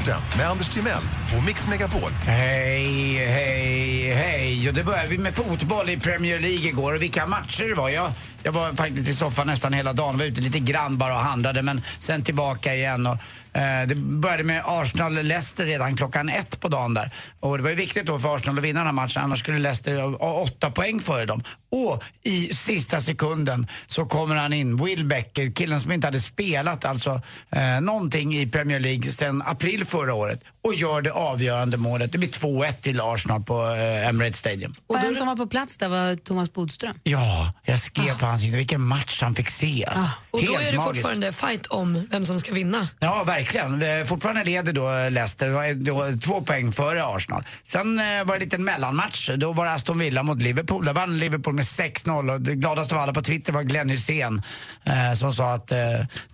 Sporten 0.06 0.38
med 0.38 0.50
Anders 0.50 0.68
Timell 0.68 1.02
och 1.36 1.44
Mix 1.44 1.68
Megapol. 1.68 2.10
Hej, 2.12 3.16
hej, 3.16 4.14
hej. 4.14 4.68
Och 4.68 4.74
det 4.74 4.84
började 4.84 5.08
vi 5.08 5.18
med 5.18 5.34
fotboll 5.34 5.90
i 5.90 5.96
Premier 5.96 6.38
League 6.38 6.68
igår. 6.68 6.94
Och 6.94 7.02
vilka 7.02 7.26
matcher 7.26 7.64
det 7.68 7.74
var. 7.74 7.88
Jag, 7.88 8.12
jag 8.42 8.52
var 8.52 8.72
faktiskt 8.72 9.08
i 9.08 9.14
soffan 9.14 9.46
nästan 9.46 9.72
hela 9.72 9.92
dagen. 9.92 10.18
Var 10.18 10.24
ute 10.24 10.40
lite 10.40 10.58
grann 10.58 10.98
bara 10.98 11.14
och 11.14 11.20
handlade 11.20 11.62
men 11.62 11.82
sen 11.98 12.22
tillbaka 12.22 12.74
igen. 12.74 13.06
Och, 13.06 13.16
eh, 13.60 13.86
det 13.86 13.94
började 13.94 14.44
med 14.44 14.62
Arsenal-Leicester 14.66 15.64
redan 15.64 15.96
klockan 15.96 16.28
ett 16.28 16.60
på 16.60 16.68
dagen 16.68 16.94
där. 16.94 17.10
Och 17.40 17.56
det 17.56 17.62
var 17.62 17.70
ju 17.70 17.76
viktigt 17.76 18.06
då 18.06 18.18
för 18.18 18.36
Arsenal 18.36 18.58
att 18.58 18.64
vinna 18.64 18.80
den 18.80 18.86
här 18.86 18.92
matchen. 18.92 19.22
Annars 19.22 19.40
skulle 19.40 19.58
Leicester 19.58 20.00
ha 20.00 20.32
åtta 20.32 20.70
poäng 20.70 21.00
före 21.00 21.26
dem. 21.26 21.42
Och 21.70 22.04
i 22.22 22.54
sista 22.54 23.00
sekunden 23.00 23.66
så 23.86 24.04
kommer 24.04 24.36
han 24.36 24.52
in, 24.52 24.84
Wilbeck, 24.84 25.38
killen 25.54 25.80
som 25.80 25.92
inte 25.92 26.06
hade 26.06 26.20
spelat 26.20 26.84
alltså 26.84 27.20
eh, 27.50 27.80
någonting 27.80 28.34
i 28.34 28.46
Premier 28.46 28.80
League 28.80 29.10
sedan 29.10 29.42
april 29.46 29.84
förra 29.96 30.14
året 30.14 30.40
och 30.62 30.74
gör 30.74 31.02
det 31.02 31.10
avgörande 31.12 31.76
målet. 31.76 32.12
Det 32.12 32.18
blir 32.18 32.28
2-1 32.28 32.72
till 32.72 33.00
Arsenal 33.00 33.42
på 33.42 33.66
eh, 33.70 34.08
Emirates 34.08 34.38
Stadium. 34.38 34.74
Och 34.86 34.98
en 34.98 35.14
som 35.14 35.26
var 35.26 35.36
på 35.36 35.46
plats 35.46 35.76
där 35.76 35.88
var 35.88 36.14
Thomas 36.14 36.52
Bodström. 36.52 36.94
Ja, 37.02 37.52
jag 37.64 37.80
skrev 37.80 38.18
på 38.18 38.26
hans 38.26 38.42
Insta, 38.44 38.56
vilken 38.58 38.80
match 38.80 39.22
han 39.22 39.34
fick 39.34 39.50
se. 39.50 39.84
Alltså. 39.84 40.08
Och 40.30 40.42
då 40.46 40.52
Helt 40.52 40.64
är 40.68 40.72
det 40.72 40.78
magiskt. 40.78 40.96
fortfarande 40.96 41.32
fight 41.32 41.66
om 41.66 42.06
vem 42.10 42.26
som 42.26 42.38
ska 42.38 42.52
vinna. 42.52 42.88
Ja, 42.98 43.24
verkligen. 43.26 43.82
Eh, 43.82 44.04
Fortfarande 44.04 44.44
leder 44.44 44.72
då 44.72 45.08
Leicester, 45.10 45.48
var 45.48 45.74
då 45.74 46.20
två 46.20 46.40
poäng 46.42 46.72
före 46.72 47.04
Arsenal. 47.04 47.44
Sen 47.64 47.98
eh, 47.98 48.24
var 48.24 48.38
det 48.38 48.52
en 48.52 48.64
mellanmatch. 48.64 49.30
Då 49.36 49.52
var 49.52 49.64
det 49.64 49.72
Aston 49.72 49.98
Villa 49.98 50.22
mot 50.22 50.42
Liverpool. 50.42 50.84
Där 50.84 50.92
vann 50.92 51.18
Liverpool 51.18 51.54
med 51.54 51.64
6-0 51.64 52.32
och 52.32 52.40
det 52.40 52.54
gladaste 52.54 52.94
av 52.94 53.00
alla 53.00 53.12
på 53.12 53.22
Twitter 53.22 53.52
var 53.52 53.62
Glenn 53.62 53.88
Hysén 53.88 54.42
eh, 54.84 55.12
som 55.14 55.32
sa 55.32 55.54
att 55.54 55.72
eh, 55.72 55.78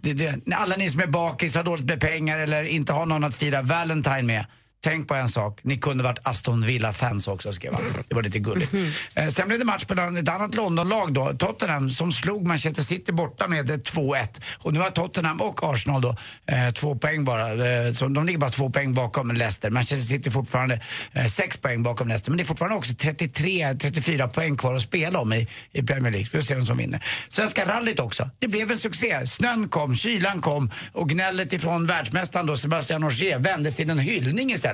det, 0.01 0.13
det, 0.13 0.55
alla 0.55 0.77
ni 0.77 0.91
som 0.91 1.01
är 1.01 1.07
bakis, 1.07 1.55
har 1.55 1.63
dåligt 1.65 1.87
med 1.87 2.01
pengar 2.01 2.39
eller 2.39 2.65
inte 2.65 2.93
har 2.93 3.07
någon 3.07 3.25
att 3.25 3.35
fira 3.35 3.52
Valentine 3.61 4.23
med. 4.23 4.45
Tänk 4.85 5.09
på 5.09 5.15
en 5.15 5.29
sak, 5.29 5.61
ni 5.63 5.77
kunde 5.77 6.05
varit 6.05 6.19
Aston 6.23 6.67
Villa-fans 6.67 7.29
också 7.29 7.53
skrev 7.53 7.73
han. 7.75 7.83
Det 8.09 8.15
var 8.15 8.23
lite 8.23 8.39
gulligt. 8.39 8.75
Eh, 9.15 9.29
sen 9.29 9.49
blev 9.49 9.59
det 9.59 9.65
match 9.65 9.85
mellan 9.89 10.17
ett 10.17 10.29
annat 10.29 10.55
Londonlag 10.55 11.13
då, 11.13 11.33
Tottenham, 11.39 11.91
som 11.91 12.13
slog 12.13 12.47
Manchester 12.47 12.83
City 12.83 13.13
borta 13.13 13.49
med 13.49 13.71
eh, 13.71 13.77
2-1. 13.77 14.43
Och 14.59 14.75
nu 14.75 14.81
har 14.81 14.91
Tottenham 14.91 15.41
och 15.41 15.61
Arsenal 15.63 16.01
då 16.01 16.17
eh, 16.47 16.71
två 16.75 16.95
poäng 16.95 17.25
bara. 17.25 17.53
Eh, 17.53 17.93
så 17.93 18.09
de 18.09 18.27
ligger 18.27 18.39
bara 18.39 18.51
två 18.51 18.71
poäng 18.71 18.95
bakom 18.95 19.31
Leicester. 19.31 19.71
Manchester 19.71 20.17
City 20.17 20.31
fortfarande 20.31 20.81
eh, 21.13 21.27
sex 21.27 21.57
poäng 21.57 21.83
bakom 21.83 22.09
Leicester. 22.09 22.31
Men 22.31 22.37
det 22.37 22.43
är 22.43 22.47
fortfarande 22.47 22.77
också 22.77 22.93
33-34 22.93 24.29
poäng 24.29 24.57
kvar 24.57 24.75
att 24.75 24.83
spela 24.83 25.19
om 25.19 25.33
i, 25.33 25.49
i 25.73 25.83
Premier 25.83 26.13
League. 26.13 26.29
Vi 26.33 26.39
får 26.39 26.41
se 26.41 26.55
vem 26.55 26.67
som 26.67 26.77
vinner. 26.77 27.05
Svenska 27.29 27.65
rallyt 27.69 28.01
också. 28.01 28.31
Det 28.39 28.49
blev 28.49 28.71
en 28.71 28.79
succé. 28.79 29.27
Snön 29.27 29.69
kom, 29.69 29.97
kylan 29.97 30.41
kom 30.41 30.71
och 30.93 31.09
gnället 31.09 31.53
ifrån 31.53 31.87
världsmästaren 31.87 32.47
då, 32.47 32.57
Sebastian 32.57 33.05
Ogier 33.05 33.39
vändes 33.39 33.75
till 33.75 33.91
en 33.91 33.99
hyllning 33.99 34.53
istället. 34.53 34.72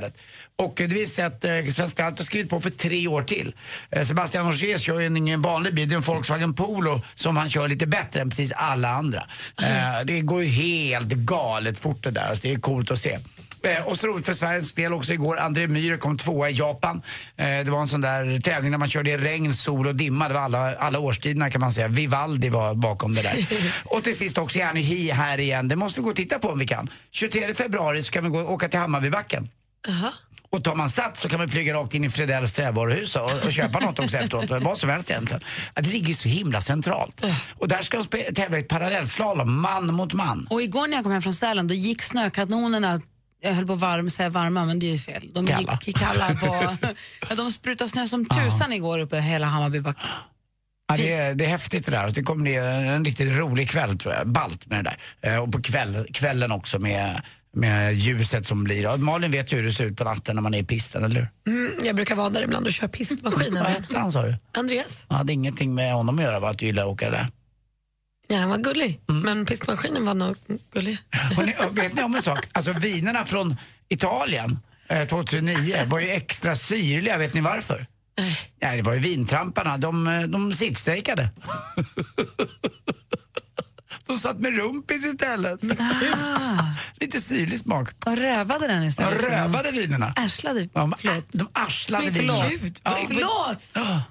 Och 0.56 0.72
det 0.76 0.86
visar 0.86 1.14
sig 1.14 1.24
att 1.24 1.44
eh, 1.44 1.72
Svenska 1.72 2.02
rallyt 2.02 2.18
har 2.18 2.24
skrivit 2.24 2.50
på 2.50 2.60
för 2.60 2.70
tre 2.70 3.08
år 3.08 3.22
till. 3.22 3.54
Eh, 3.90 4.04
Sebastian 4.04 4.48
Ogier 4.48 4.78
kör 4.78 5.00
ju 5.00 5.06
en- 5.06 5.16
ingen 5.16 5.42
vanlig 5.42 5.74
bil, 5.74 5.88
det 5.88 5.94
är 5.94 5.96
en 5.96 6.02
Volkswagen 6.02 6.54
Polo 6.54 7.02
som 7.14 7.36
han 7.36 7.50
kör 7.50 7.68
lite 7.68 7.86
bättre 7.86 8.20
än 8.20 8.30
precis 8.30 8.52
alla 8.52 8.88
andra. 8.88 9.22
Eh, 9.62 10.04
det 10.04 10.20
går 10.20 10.42
ju 10.44 10.48
helt 10.48 11.08
galet 11.08 11.78
fort 11.78 12.04
det 12.04 12.10
där, 12.10 12.28
alltså, 12.28 12.42
det 12.48 12.52
är 12.54 12.58
coolt 12.58 12.90
att 12.90 12.98
se. 12.98 13.18
Eh, 13.62 13.82
och 13.86 13.98
så 13.98 14.06
roligt 14.06 14.26
för 14.26 14.32
Sveriges 14.32 14.72
del 14.72 14.92
också 14.92 15.12
igår, 15.12 15.38
André 15.38 15.66
Myhre 15.66 15.96
kom 15.96 16.18
tvåa 16.18 16.50
i 16.50 16.52
Japan. 16.52 17.02
Eh, 17.36 17.44
det 17.46 17.70
var 17.70 17.80
en 17.80 17.88
sån 17.88 18.00
där 18.00 18.40
tävling 18.40 18.70
där 18.70 18.78
man 18.78 18.90
körde 18.90 19.10
i 19.10 19.16
regn, 19.16 19.54
sol 19.54 19.86
och 19.86 19.94
dimma. 19.94 20.28
Det 20.28 20.34
var 20.34 20.40
alla, 20.40 20.76
alla 20.76 20.98
årstiderna 20.98 21.50
kan 21.50 21.60
man 21.60 21.72
säga. 21.72 21.88
Vivaldi 21.88 22.48
var 22.48 22.74
bakom 22.74 23.14
det 23.14 23.22
där. 23.22 23.46
och 23.84 24.02
till 24.04 24.16
sist 24.18 24.38
också 24.38 24.58
Janne 24.58 24.80
Hi 24.80 25.10
här 25.10 25.38
igen. 25.40 25.68
Det 25.68 25.76
måste 25.76 26.00
vi 26.00 26.04
gå 26.04 26.10
och 26.10 26.16
titta 26.16 26.38
på 26.38 26.48
om 26.48 26.58
vi 26.58 26.66
kan. 26.66 26.90
23 27.10 27.54
februari 27.54 28.02
så 28.02 28.12
kan 28.12 28.24
vi 28.24 28.30
gå 28.30 28.38
och 28.40 28.52
åka 28.52 28.68
till 28.68 28.78
Hammarbybacken. 28.80 29.48
Aha. 29.88 30.12
Och 30.50 30.64
tar 30.64 30.74
man 30.74 30.90
sats 30.90 31.20
så 31.20 31.28
kan 31.28 31.38
man 31.38 31.48
flyga 31.48 31.74
rakt 31.74 31.94
in 31.94 32.04
i 32.04 32.10
Fredells 32.10 32.52
trävaruhus 32.52 33.16
och, 33.16 33.46
och 33.46 33.52
köpa 33.52 33.80
något 33.80 33.98
också 33.98 34.16
efteråt. 34.16 34.62
Vad 34.62 34.78
som 34.78 34.90
helst 34.90 35.10
egentligen. 35.10 35.42
Det 35.74 35.88
ligger 35.88 36.14
så 36.14 36.28
himla 36.28 36.60
centralt. 36.60 37.24
Och 37.58 37.68
där 37.68 37.82
ska 37.82 38.02
de 38.02 38.32
tävla 38.32 38.56
i 38.56 38.60
ett 38.60 38.68
parallellslalom, 38.68 39.60
man 39.60 39.94
mot 39.94 40.12
man. 40.12 40.46
Och 40.50 40.62
igår 40.62 40.88
när 40.88 40.96
jag 40.96 41.04
kom 41.04 41.12
hem 41.12 41.22
från 41.22 41.34
Sälen 41.34 41.68
då 41.68 41.74
gick 41.74 42.02
snökanonerna 42.02 43.00
jag 43.40 43.52
höll 43.52 43.66
på 43.66 43.74
varm, 43.74 44.10
säga 44.10 44.28
varma, 44.28 44.64
men 44.64 44.78
det 44.78 44.86
är 44.86 44.92
ju 44.92 44.98
fel. 44.98 45.30
De 45.34 45.46
Kalla. 45.46 45.78
gick 45.82 45.98
kalla 45.98 46.34
på... 46.34 46.76
de 47.34 47.52
sprutade 47.52 47.90
snö 47.90 48.06
som 48.06 48.26
tusan 48.26 48.72
igår 48.72 48.98
uppe 48.98 49.16
i 49.16 49.20
hela 49.20 49.46
Hammarbybacken. 49.46 50.08
Ja, 50.88 50.96
det, 50.96 51.12
är, 51.12 51.34
det 51.34 51.44
är 51.44 51.48
häftigt 51.48 51.86
det 51.86 51.92
där. 51.92 52.10
Det 52.10 52.22
kommer 52.22 52.42
bli 52.42 52.54
en 52.56 53.04
riktigt 53.04 53.38
rolig 53.38 53.70
kväll 53.70 53.98
tror 53.98 54.14
jag. 54.14 54.28
Balt 54.28 54.66
med 54.66 54.84
det 54.84 54.96
där. 55.20 55.34
Eh, 55.34 55.42
och 55.42 55.52
på 55.52 55.62
kväll, 55.62 56.06
kvällen 56.12 56.52
också 56.52 56.78
med, 56.78 57.22
med 57.52 57.94
ljuset 57.94 58.46
som 58.46 58.64
blir. 58.64 58.92
Och 58.92 59.00
Malin 59.00 59.30
vet 59.30 59.52
ju 59.52 59.56
hur 59.56 59.64
det 59.64 59.72
ser 59.72 59.84
ut 59.84 59.96
på 59.96 60.04
natten 60.04 60.34
när 60.36 60.42
man 60.42 60.54
är 60.54 60.58
i 60.58 60.64
pisten, 60.64 61.04
eller 61.04 61.30
hur? 61.44 61.54
Mm, 61.54 61.84
jag 61.86 61.96
brukar 61.96 62.14
vara 62.14 62.30
där 62.30 62.42
ibland 62.42 62.66
och 62.66 62.72
köra 62.72 62.88
pistmaskinen. 62.88 63.62
Vad 63.64 63.72
hette 63.72 63.98
han 63.98 64.12
sa 64.12 64.22
du? 64.22 64.36
Andreas, 64.58 65.04
Ja, 65.08 65.16
hade 65.16 65.32
ingenting 65.32 65.74
med 65.74 65.92
honom 65.94 66.18
att 66.18 66.24
göra 66.24 66.40
va, 66.40 66.50
att 66.50 66.58
du 66.58 66.66
gillar 66.66 66.82
att 66.82 66.88
åka 66.88 67.10
där. 67.10 67.28
ja, 68.28 68.36
han 68.36 68.48
var 68.48 68.58
gullig. 68.58 69.00
Men 69.06 69.46
pistmaskinen 69.46 70.04
var 70.04 70.14
nog 70.14 70.36
gullig. 70.72 70.98
Ni, 71.44 71.54
vet 71.70 71.94
ni 71.94 72.02
om 72.02 72.14
en 72.14 72.22
sak? 72.22 72.46
Alltså 72.52 72.72
vinerna 72.72 73.24
från 73.24 73.56
Italien 73.88 74.58
eh, 74.88 75.06
2009 75.06 75.76
var 75.86 76.00
ju 76.00 76.08
extra 76.10 76.54
syrliga. 76.56 77.18
Vet 77.18 77.34
ni 77.34 77.40
varför? 77.40 77.86
Ja, 78.58 78.76
det 78.76 78.82
var 78.82 78.94
ju 78.94 79.00
vintramparna. 79.00 79.78
De, 79.78 80.08
eh, 80.08 80.22
de 80.22 80.52
sittstrejkade. 80.52 81.30
De 84.08 84.18
satt 84.18 84.40
med 84.40 84.56
rumpis 84.56 85.06
istället. 85.06 85.60
Lite 87.00 87.20
syrlig 87.20 87.58
smak. 87.58 87.88
Och 88.06 88.16
rövade 88.16 88.66
den 88.66 88.80
De 88.82 88.86
istället. 88.88 89.22
rövade 89.30 89.70
vinerna. 89.70 90.12
Ärslade. 90.16 90.68
De, 90.72 90.94
Förlåt. 90.98 91.24
de 91.32 91.48
arslade 91.52 92.10
vinerna. 92.10 92.42
förlåt. 92.48 92.80
Ja, 92.84 93.04
Förlåt! 93.08 93.58
Ja, 93.74 94.02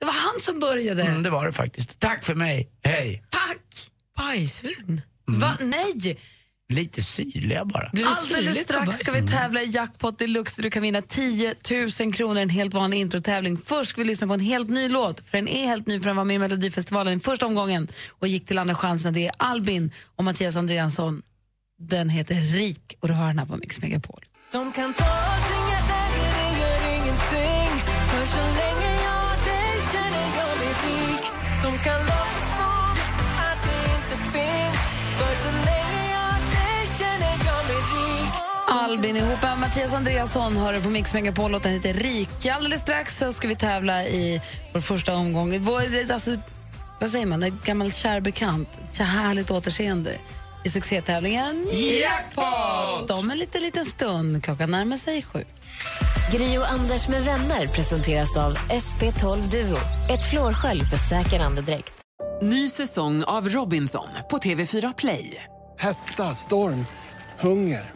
Det 0.00 0.06
var 0.06 0.12
han 0.12 0.40
som 0.40 0.60
började. 0.60 1.02
mm, 1.02 1.22
det 1.22 1.30
var 1.30 1.46
det 1.46 1.52
faktiskt. 1.52 1.98
Tack 1.98 2.24
för 2.24 2.34
mig. 2.34 2.70
Hej. 2.84 3.24
Tack! 3.30 3.90
Bajsvin. 4.18 5.00
Va? 5.26 5.56
Nej! 5.60 6.18
Lite 6.68 7.02
syrliga 7.02 7.64
bara. 7.64 7.90
Alldeles 8.06 8.64
strax 8.64 8.98
ska 8.98 9.12
vi 9.12 9.26
tävla 9.28 9.62
i 9.62 9.70
Jackpot 9.70 10.18
Deluxe 10.18 10.56
där 10.56 10.62
du 10.62 10.70
kan 10.70 10.82
vinna 10.82 11.02
10 11.02 11.54
000 12.00 12.12
kronor 12.12 12.38
i 12.38 12.42
en 12.42 12.48
helt 12.50 12.74
vanlig 12.74 12.98
introtävling. 12.98 13.58
Först 13.58 13.90
ska 13.90 14.00
vi 14.00 14.06
lyssna 14.06 14.26
på 14.26 14.34
en 14.34 14.40
helt 14.40 14.68
ny 14.70 14.88
låt, 14.88 15.20
för 15.30 15.38
den 15.38 15.48
är 15.48 15.66
helt 15.66 15.86
ny 15.86 16.00
för 16.00 16.06
den 16.06 16.16
var 16.16 16.24
med 16.24 16.36
i 16.36 16.38
Melodifestivalen 16.38 17.18
i 17.18 17.20
första 17.20 17.46
omgången 17.46 17.88
och 18.18 18.28
gick 18.28 18.46
till 18.46 18.58
andra 18.58 18.74
chansen. 18.74 19.14
Det 19.14 19.26
är 19.26 19.32
Albin 19.38 19.92
och 20.16 20.24
Mattias 20.24 20.56
Andreasson. 20.56 21.22
Den 21.78 22.08
heter 22.08 22.34
Rik 22.34 22.96
och 23.00 23.08
du 23.08 23.14
hör 23.14 23.26
den 23.26 23.38
här 23.38 23.46
på 23.46 23.56
Mix 23.56 23.80
Megapol. 23.80 24.24
De 24.52 24.72
kan 24.72 24.94
ta 24.94 25.04
allting 25.04 25.66
jag 25.72 25.84
äger, 26.06 26.32
det 26.36 26.60
gör 26.60 26.96
ingenting 26.96 27.70
För 28.10 28.26
så 28.26 28.44
länge 28.60 28.90
jag 29.04 29.10
har 29.10 29.36
dig 29.44 29.72
känner 29.92 30.26
jag 30.38 30.58
mig 30.58 30.72
rik 30.84 31.24
De 31.62 31.78
kan 31.84 32.00
låtsas 32.00 32.56
som 32.58 33.28
att 33.48 33.66
jag 33.66 33.82
inte 33.96 34.16
finns 34.32 34.80
För 35.18 35.36
så 35.48 35.52
länge 35.52 35.85
Albin 38.86 39.16
ihop 39.16 39.42
med 39.42 39.58
Mattias 39.58 39.92
Andreasson 39.92 40.56
hör 40.56 40.72
du 40.72 40.80
på 40.82 40.88
Mix 40.88 41.14
Megapol. 41.14 41.50
Låten 41.50 41.72
heter 41.72 41.94
Rik. 41.94 42.46
Alldeles 42.46 42.80
strax 42.80 43.18
så 43.18 43.32
ska 43.32 43.48
vi 43.48 43.56
tävla 43.56 44.04
i 44.04 44.40
vår 44.72 44.80
första 44.80 45.14
omgång. 45.16 45.58
Vår- 45.64 46.12
Alltså, 46.12 46.30
vad 47.00 47.10
säger 47.10 47.26
man? 47.26 47.42
En 47.42 47.60
gammal 47.64 47.92
kär 47.92 48.20
bekant. 48.20 48.68
Så 48.92 49.02
härligt 49.02 49.50
återseende 49.50 50.10
i 50.64 50.68
succétävlingen 50.70 51.66
Jackpot! 52.00 53.10
Om 53.10 53.30
en 53.30 53.38
liten, 53.38 53.62
liten 53.62 53.84
stund. 53.84 54.44
Klockan 54.44 54.70
närmar 54.70 54.96
sig 54.96 55.22
sju. 55.22 55.44
Gri 56.32 56.58
och 56.58 56.70
Anders 56.70 57.08
med 57.08 57.24
vänner 57.24 57.66
presenteras 57.66 58.36
av 58.36 58.58
SP12 58.58 59.50
Duo. 59.50 59.78
Ett 60.10 60.30
flårskölj 60.30 60.84
för 60.84 60.96
säker 60.96 61.40
andedräkt. 61.40 61.92
Ny 62.42 62.70
säsong 62.70 63.24
av 63.24 63.48
Robinson 63.48 64.08
på 64.30 64.38
TV4 64.38 64.94
Play. 64.98 65.44
Hetta, 65.78 66.34
storm, 66.34 66.86
hunger. 67.40 67.95